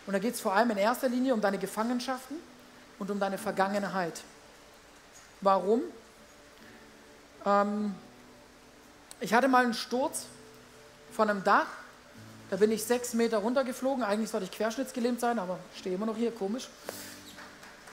[0.06, 2.38] Und da geht es vor allem in erster Linie um deine Gefangenschaften
[3.00, 4.22] und um deine Vergangenheit.
[5.42, 5.82] Warum?
[7.44, 7.96] Ähm,
[9.20, 10.28] ich hatte mal einen Sturz
[11.12, 11.68] von einem Dach
[12.52, 14.04] da bin ich sechs Meter runtergeflogen.
[14.04, 16.68] Eigentlich sollte ich querschnittsgelähmt sein, aber stehe immer noch hier, komisch.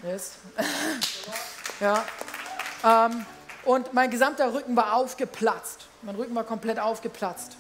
[0.03, 0.33] Yes.
[1.81, 2.05] ja.
[2.85, 3.27] Ähm,
[3.65, 5.87] und mein gesamter Rücken war aufgeplatzt.
[6.03, 7.57] Mein Rücken war komplett aufgeplatzt.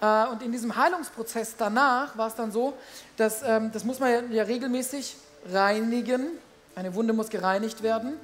[0.00, 2.74] Äh, und in diesem Heilungsprozess danach war es dann so,
[3.16, 5.16] dass ähm, das muss man ja regelmäßig
[5.50, 6.26] reinigen.
[6.76, 8.14] Eine Wunde muss gereinigt werden.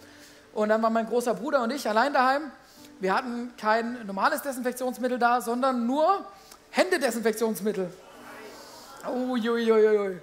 [0.53, 2.51] Und dann waren mein großer Bruder und ich allein daheim.
[3.01, 6.25] Wir hatten kein normales Desinfektionsmittel da, sondern nur
[6.71, 7.93] Händedesinfektionsmittel.
[9.09, 10.21] Uiuiuiui.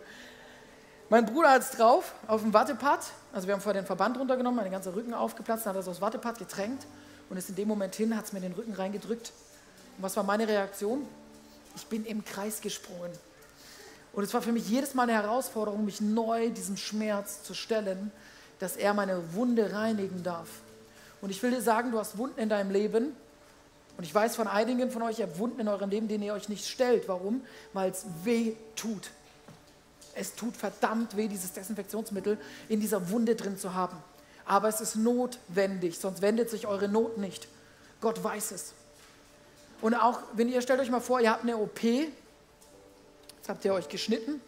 [1.09, 2.99] Mein Bruder hat es drauf, auf dem Wattepad.
[3.33, 5.87] Also wir haben vorher den Verband runtergenommen, mein ganzer Rücken aufgeplatzt, dann hat er es
[5.87, 6.85] aufs Wattepad getränkt
[7.29, 9.31] und ist in dem Moment hin, hat es mir den Rücken reingedrückt.
[9.97, 11.07] Und was war meine Reaktion?
[11.75, 13.11] Ich bin im Kreis gesprungen.
[14.13, 18.11] Und es war für mich jedes Mal eine Herausforderung, mich neu diesem Schmerz zu stellen,
[18.59, 20.47] dass er meine Wunde reinigen darf.
[21.21, 23.15] Und ich will dir sagen, du hast Wunden in deinem Leben,
[23.97, 26.33] und ich weiß von einigen von euch, ihr habt Wunden in eurem Leben, denen ihr
[26.33, 27.09] euch nicht stellt.
[27.09, 27.41] Warum?
[27.73, 29.11] Weil es weh tut.
[30.19, 33.97] Es tut verdammt weh, dieses Desinfektionsmittel in dieser Wunde drin zu haben.
[34.45, 37.47] Aber es ist notwendig, sonst wendet sich eure Not nicht.
[38.01, 38.73] Gott weiß es.
[39.81, 43.73] Und auch, wenn ihr stellt euch mal vor, ihr habt eine OP, jetzt habt ihr
[43.73, 44.41] euch geschnitten,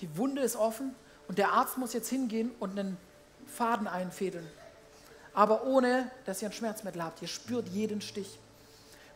[0.00, 0.94] die Wunde ist offen
[1.28, 2.96] und der Arzt muss jetzt hingehen und einen
[3.46, 4.46] Faden einfädeln.
[5.34, 7.20] Aber ohne, dass ihr ein Schmerzmittel habt.
[7.22, 8.38] Ihr spürt jeden Stich.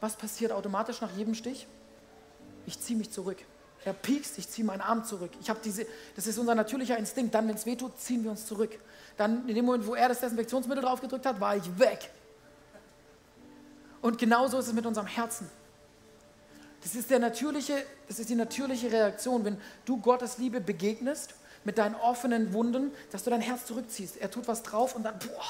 [0.00, 1.66] Was passiert automatisch nach jedem Stich?
[2.66, 3.38] Ich ziehe mich zurück.
[3.84, 5.30] Er piekst, ich ziehe meinen Arm zurück.
[5.40, 7.34] Ich habe diese, das ist unser natürlicher Instinkt.
[7.34, 8.78] Dann, wenn es wehtut, ziehen wir uns zurück.
[9.16, 12.10] Dann, in dem Moment, wo er das Desinfektionsmittel draufgedrückt hat, war ich weg.
[14.02, 15.48] Und genauso ist es mit unserem Herzen.
[16.82, 21.76] Das ist, der natürliche, das ist die natürliche Reaktion, wenn du Gottes Liebe begegnest, mit
[21.76, 24.16] deinen offenen Wunden, dass du dein Herz zurückziehst.
[24.16, 25.44] Er tut was drauf und dann, boah,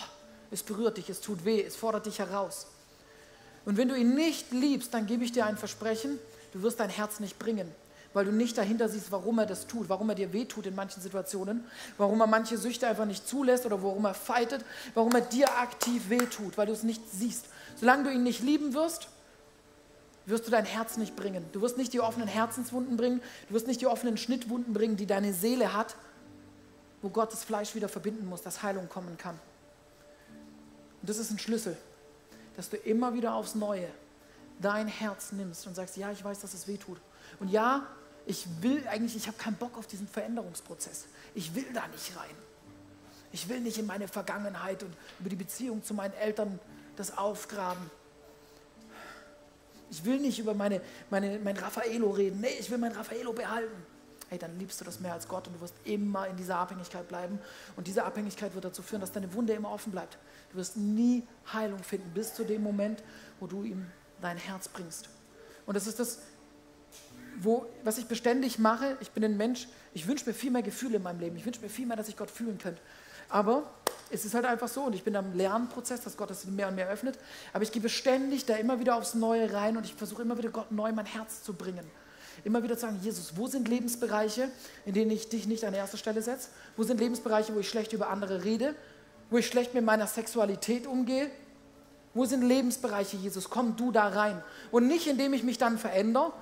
[0.51, 2.66] es berührt dich, es tut weh, es fordert dich heraus.
[3.64, 6.18] Und wenn du ihn nicht liebst, dann gebe ich dir ein Versprechen,
[6.53, 7.70] du wirst dein Herz nicht bringen.
[8.12, 11.00] Weil du nicht dahinter siehst, warum er das tut, warum er dir wehtut in manchen
[11.00, 11.64] Situationen,
[11.96, 16.08] warum er manche Süchte einfach nicht zulässt oder warum er fightet, warum er dir aktiv
[16.11, 17.46] wehtut, weil du es nicht siehst.
[17.76, 19.08] Solange du ihn nicht lieben wirst,
[20.26, 21.44] wirst du dein Herz nicht bringen.
[21.52, 25.06] Du wirst nicht die offenen Herzenswunden bringen, du wirst nicht die offenen Schnittwunden bringen, die
[25.06, 25.96] deine Seele hat,
[27.02, 29.38] wo Gott das Fleisch wieder verbinden muss, dass Heilung kommen kann.
[31.00, 31.76] Und das ist ein Schlüssel,
[32.56, 33.88] dass du immer wieder aufs Neue
[34.61, 36.98] dein Herz nimmst und sagst, ja, ich weiß, dass es weh tut.
[37.38, 37.86] Und ja,
[38.31, 41.07] ich will eigentlich, ich habe keinen Bock auf diesen Veränderungsprozess.
[41.35, 42.31] Ich will da nicht rein.
[43.33, 46.61] Ich will nicht in meine Vergangenheit und über die Beziehung zu meinen Eltern
[46.95, 47.91] das aufgraben.
[49.91, 52.41] Ich will nicht über meine, meine, mein Raffaello reden.
[52.41, 53.74] Nee, ich will mein Raffaello behalten.
[54.28, 57.09] Hey, dann liebst du das mehr als Gott und du wirst immer in dieser Abhängigkeit
[57.09, 57.41] bleiben.
[57.74, 60.18] Und diese Abhängigkeit wird dazu führen, dass deine Wunde immer offen bleibt.
[60.53, 63.03] Du wirst nie Heilung finden, bis zu dem Moment,
[63.41, 65.09] wo du ihm dein Herz bringst.
[65.66, 66.20] Und das ist das,
[67.41, 68.97] wo, was ich beständig mache.
[69.01, 71.37] Ich bin ein Mensch, ich wünsche mir viel mehr Gefühle in meinem Leben.
[71.37, 72.81] Ich wünsche mir viel mehr, dass ich Gott fühlen könnte.
[73.28, 73.62] Aber
[74.11, 76.74] es ist halt einfach so und ich bin am Lernprozess, dass Gott das mehr und
[76.74, 77.18] mehr öffnet.
[77.53, 80.51] Aber ich gehe beständig da immer wieder aufs Neue rein und ich versuche immer wieder
[80.51, 81.89] Gott neu mein Herz zu bringen.
[82.45, 84.49] Immer wieder zu sagen, Jesus, wo sind Lebensbereiche,
[84.85, 86.49] in denen ich dich nicht an erste Stelle setze?
[86.76, 88.74] Wo sind Lebensbereiche, wo ich schlecht über andere rede?
[89.31, 91.31] Wo ich schlecht mit meiner Sexualität umgehe?
[92.14, 93.51] Wo sind Lebensbereiche, Jesus?
[93.51, 94.43] Komm du da rein.
[94.72, 96.33] Und nicht, indem ich mich dann verändere,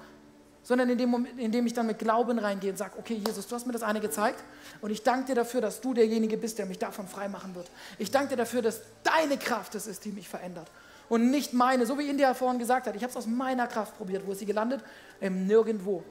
[0.63, 3.67] sondern indem, Moment, indem ich dann mit Glauben reingehe und sage, okay, Jesus, du hast
[3.67, 4.43] mir das eine gezeigt
[4.81, 7.71] und ich danke dir dafür, dass du derjenige bist, der mich davon frei machen wird.
[7.99, 10.71] Ich danke dir dafür, dass deine Kraft es ist, die mich verändert
[11.09, 12.97] und nicht meine, so wie India vorhin gesagt hat.
[12.97, 14.27] Ich habe es aus meiner Kraft probiert.
[14.27, 14.83] Wo ist sie gelandet?
[15.21, 16.03] Im Nirgendwo.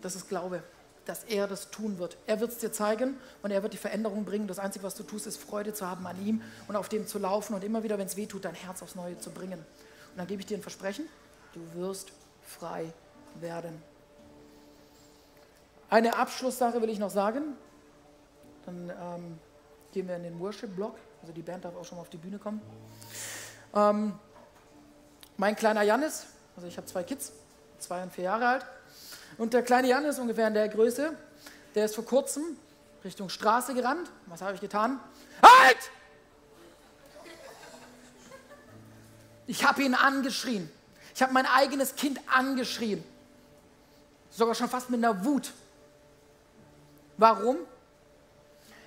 [0.00, 0.62] Das ist Glaube
[1.04, 2.16] dass er das tun wird.
[2.26, 4.46] Er wird es dir zeigen und er wird die Veränderung bringen.
[4.46, 7.18] Das Einzige, was du tust, ist Freude zu haben an ihm und auf dem zu
[7.18, 9.58] laufen und immer wieder, wenn es weh tut, dein Herz aufs Neue zu bringen.
[9.58, 11.06] Und dann gebe ich dir ein Versprechen,
[11.52, 12.12] du wirst
[12.44, 12.92] frei
[13.40, 13.82] werden.
[15.90, 17.56] Eine Abschlusssache will ich noch sagen.
[18.66, 19.38] Dann ähm,
[19.92, 20.96] gehen wir in den Worship-Block.
[21.20, 22.60] Also die Band darf auch schon mal auf die Bühne kommen.
[23.74, 24.18] Ähm,
[25.36, 26.26] mein kleiner Janis,
[26.56, 27.32] also ich habe zwei Kids,
[27.78, 28.66] zwei und vier Jahre alt.
[29.36, 31.16] Und der kleine Jan ist ungefähr in der Größe.
[31.74, 32.42] Der ist vor kurzem
[33.04, 34.10] Richtung Straße gerannt.
[34.26, 35.00] Was habe ich getan?
[35.42, 35.90] Halt!
[39.46, 40.70] Ich habe ihn angeschrien.
[41.14, 43.02] Ich habe mein eigenes Kind angeschrien.
[44.30, 45.52] Sogar schon fast mit einer Wut.
[47.16, 47.56] Warum?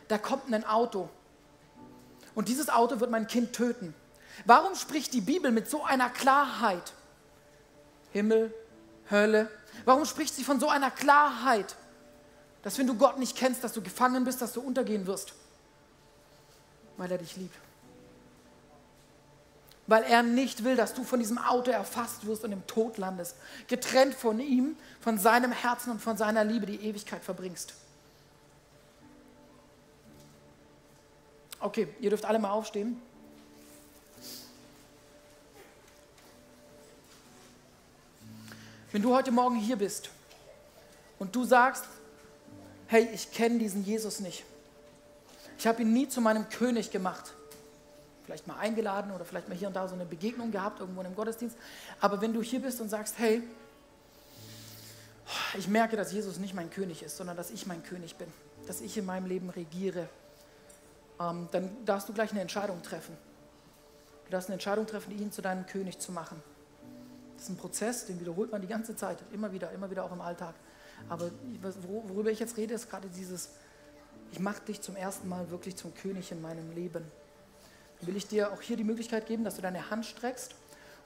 [0.08, 1.10] Da kommt ein Auto.
[2.36, 3.94] Und dieses Auto wird mein Kind töten.
[4.46, 6.94] Warum spricht die Bibel mit so einer Klarheit?
[8.12, 8.54] Himmel,
[9.10, 9.50] Hölle,
[9.86, 11.76] Warum spricht sie von so einer Klarheit,
[12.64, 15.34] dass wenn du Gott nicht kennst, dass du gefangen bist, dass du untergehen wirst?
[16.98, 17.56] Weil er dich liebt.
[19.88, 23.36] Weil er nicht will, dass du von diesem Auto erfasst wirst und im Tod landest.
[23.68, 27.74] Getrennt von ihm, von seinem Herzen und von seiner Liebe die Ewigkeit verbringst.
[31.60, 33.02] Okay, ihr dürft alle mal aufstehen.
[38.92, 40.10] Wenn du heute Morgen hier bist
[41.20, 41.86] und du sagst,
[42.88, 44.46] hey, ich kenne diesen Jesus nicht.
[45.58, 47.34] Ich habe ihn nie zu meinem König gemacht.
[48.28, 51.08] Vielleicht mal eingeladen oder vielleicht mal hier und da so eine Begegnung gehabt, irgendwo in
[51.08, 51.56] einem Gottesdienst.
[52.02, 53.42] Aber wenn du hier bist und sagst, hey,
[55.58, 58.28] ich merke, dass Jesus nicht mein König ist, sondern dass ich mein König bin,
[58.68, 60.10] dass ich in meinem Leben regiere,
[61.22, 63.16] ähm, dann darfst du gleich eine Entscheidung treffen.
[64.26, 66.44] Du darfst eine Entscheidung treffen, ihn zu deinem König zu machen.
[67.36, 70.12] Das ist ein Prozess, den wiederholt man die ganze Zeit, immer wieder, immer wieder auch
[70.12, 70.54] im Alltag.
[71.08, 71.32] Aber
[72.10, 73.52] worüber ich jetzt rede, ist gerade dieses,
[74.34, 77.06] ich mache dich zum ersten Mal wirklich zum König in meinem Leben.
[78.02, 80.56] Will ich dir auch hier die Möglichkeit geben, dass du deine Hand streckst.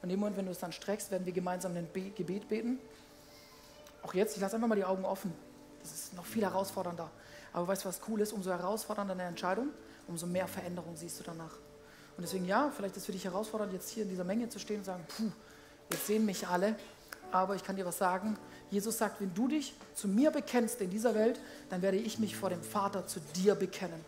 [0.01, 2.79] Und in dem Moment, wenn du es dann streckst, werden wir gemeinsam ein Gebet beten.
[4.03, 5.33] Auch jetzt, ich lasse einfach mal die Augen offen.
[5.81, 7.09] Das ist noch viel herausfordernder.
[7.53, 8.33] Aber weißt du, was cool ist?
[8.33, 9.69] Umso herausfordernder eine Entscheidung,
[10.07, 11.53] umso mehr Veränderung siehst du danach.
[12.17, 14.59] Und deswegen, ja, vielleicht ist es für dich herausfordernd, jetzt hier in dieser Menge zu
[14.59, 15.31] stehen und sagen, puh,
[15.91, 16.75] Jetzt sehen mich alle,
[17.31, 18.37] aber ich kann dir was sagen.
[18.69, 21.39] Jesus sagt, wenn du dich zu mir bekennst in dieser Welt,
[21.69, 23.99] dann werde ich mich vor dem Vater zu dir bekennen.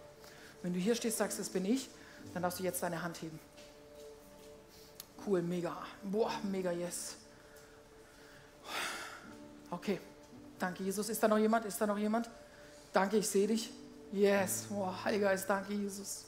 [0.61, 1.89] Wenn du hier stehst, sagst, das bin ich,
[2.33, 3.39] dann darfst du jetzt deine Hand heben.
[5.25, 5.77] Cool, mega.
[6.03, 7.15] Boah, mega, yes.
[9.69, 9.99] Okay,
[10.59, 11.09] danke Jesus.
[11.09, 11.65] Ist da noch jemand?
[11.65, 12.29] Ist da noch jemand?
[12.91, 13.71] Danke, ich sehe dich.
[14.11, 16.25] Yes, boah, Heiliger Geist, danke Jesus.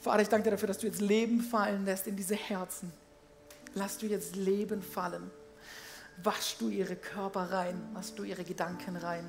[0.00, 2.92] Vater, ich danke dir dafür, dass du jetzt Leben fallen lässt in diese Herzen
[3.74, 5.30] lass du jetzt Leben fallen.
[6.22, 9.24] Wasch du ihre Körper rein, wasch du ihre Gedanken rein.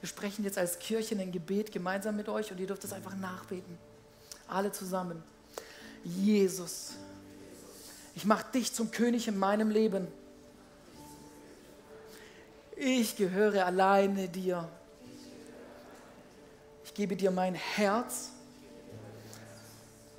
[0.00, 3.14] Wir sprechen jetzt als Kirche ein Gebet gemeinsam mit euch und ihr dürft es einfach
[3.16, 3.78] nachbeten.
[4.48, 5.22] Alle zusammen.
[6.04, 6.94] Jesus,
[8.14, 10.06] ich mache dich zum König in meinem Leben.
[12.76, 14.68] Ich gehöre alleine dir.
[16.84, 18.30] Ich gebe dir mein Herz.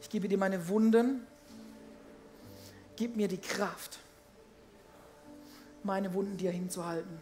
[0.02, 1.26] Ich gebe dir meine Wunden.
[2.98, 4.00] Gib mir die Kraft,
[5.84, 7.20] meine Wunden dir hinzuhalten.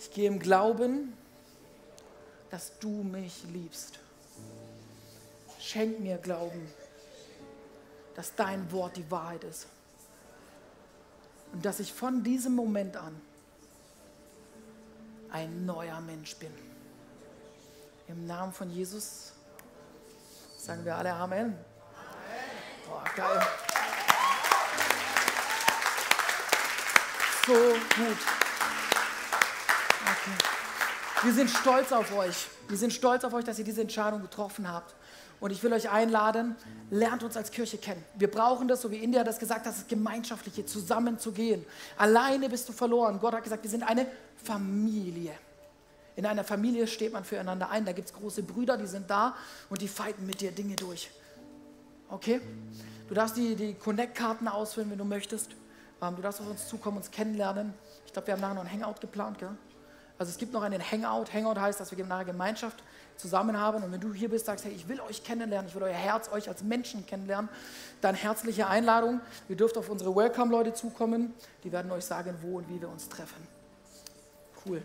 [0.00, 1.12] Ich gehe im Glauben,
[2.50, 4.00] dass du mich liebst.
[5.64, 6.68] Schenk mir Glauben,
[8.14, 9.66] dass dein Wort die Wahrheit ist.
[11.52, 13.18] Und dass ich von diesem Moment an
[15.30, 16.52] ein neuer Mensch bin.
[18.08, 19.32] Im Namen von Jesus
[20.58, 21.56] sagen wir alle Amen.
[22.86, 23.46] Boah, geil.
[27.46, 28.18] So gut.
[30.02, 30.54] Okay.
[31.22, 32.48] Wir sind stolz auf euch.
[32.68, 34.94] Wir sind stolz auf euch, dass ihr diese Entscheidung getroffen habt.
[35.40, 36.56] Und ich will euch einladen,
[36.90, 38.02] lernt uns als Kirche kennen.
[38.16, 41.64] Wir brauchen das, so wie India das gesagt hat, das Gemeinschaftliche, zusammenzugehen.
[41.96, 43.18] Alleine bist du verloren.
[43.20, 44.06] Gott hat gesagt, wir sind eine
[44.42, 45.32] Familie.
[46.16, 47.84] In einer Familie steht man füreinander ein.
[47.84, 49.34] Da gibt es große Brüder, die sind da
[49.68, 51.10] und die fighten mit dir Dinge durch.
[52.08, 52.40] Okay?
[53.08, 55.50] Du darfst die, die Connect-Karten ausfüllen, wenn du möchtest.
[56.00, 57.74] Ähm, du darfst auf uns zukommen, uns kennenlernen.
[58.06, 59.38] Ich glaube, wir haben nachher noch ein Hangout geplant.
[59.38, 59.50] Gell?
[60.18, 61.32] Also es gibt noch einen Hangout.
[61.32, 62.82] Hangout heißt, dass wir nachher Gemeinschaft
[63.16, 63.82] zusammen haben.
[63.82, 66.30] Und wenn du hier bist, sagst, hey, ich will euch kennenlernen, ich will euer Herz,
[66.32, 67.48] euch als Menschen kennenlernen,
[68.00, 69.20] dann herzliche Einladung.
[69.48, 71.34] Ihr dürft auf unsere Welcome-Leute zukommen.
[71.64, 73.46] Die werden euch sagen, wo und wie wir uns treffen.
[74.66, 74.82] Cool.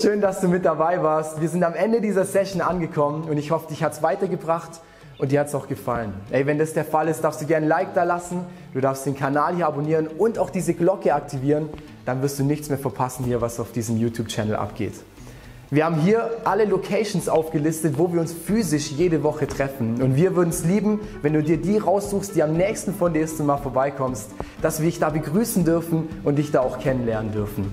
[0.00, 1.40] Schön, dass du mit dabei warst.
[1.40, 4.80] Wir sind am Ende dieser Session angekommen und ich hoffe, dich hat es weitergebracht
[5.18, 6.14] und dir hat es auch gefallen.
[6.30, 9.06] Ey, wenn das der Fall ist, darfst du gerne ein Like da lassen, du darfst
[9.06, 11.68] den Kanal hier abonnieren und auch diese Glocke aktivieren,
[12.04, 14.94] dann wirst du nichts mehr verpassen hier, was auf diesem YouTube-Channel abgeht.
[15.70, 20.02] Wir haben hier alle Locations aufgelistet, wo wir uns physisch jede Woche treffen.
[20.02, 23.22] Und wir würden es lieben, wenn du dir die raussuchst, die am nächsten von dir
[23.22, 27.32] ist und mal vorbeikommst, dass wir dich da begrüßen dürfen und dich da auch kennenlernen
[27.32, 27.72] dürfen.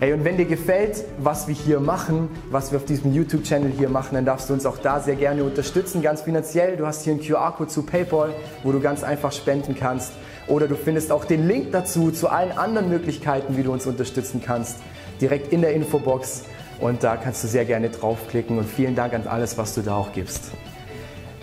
[0.00, 3.88] Hey, und wenn dir gefällt, was wir hier machen, was wir auf diesem YouTube-Channel hier
[3.88, 6.76] machen, dann darfst du uns auch da sehr gerne unterstützen, ganz finanziell.
[6.76, 10.12] Du hast hier einen QR-Code zu PayPal, wo du ganz einfach spenden kannst.
[10.48, 14.42] Oder du findest auch den Link dazu, zu allen anderen Möglichkeiten, wie du uns unterstützen
[14.44, 14.78] kannst,
[15.20, 16.44] direkt in der Infobox.
[16.80, 18.58] Und da kannst du sehr gerne draufklicken.
[18.58, 20.52] Und vielen Dank an alles, was du da auch gibst.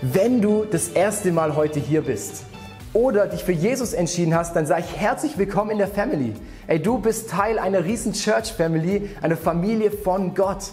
[0.02, 2.44] Wenn du das erste Mal heute hier bist,
[2.96, 6.32] oder dich für Jesus entschieden hast, dann sage ich herzlich willkommen in der Family.
[6.66, 10.72] Ey, du bist Teil einer riesen Church Family, einer Familie von Gott.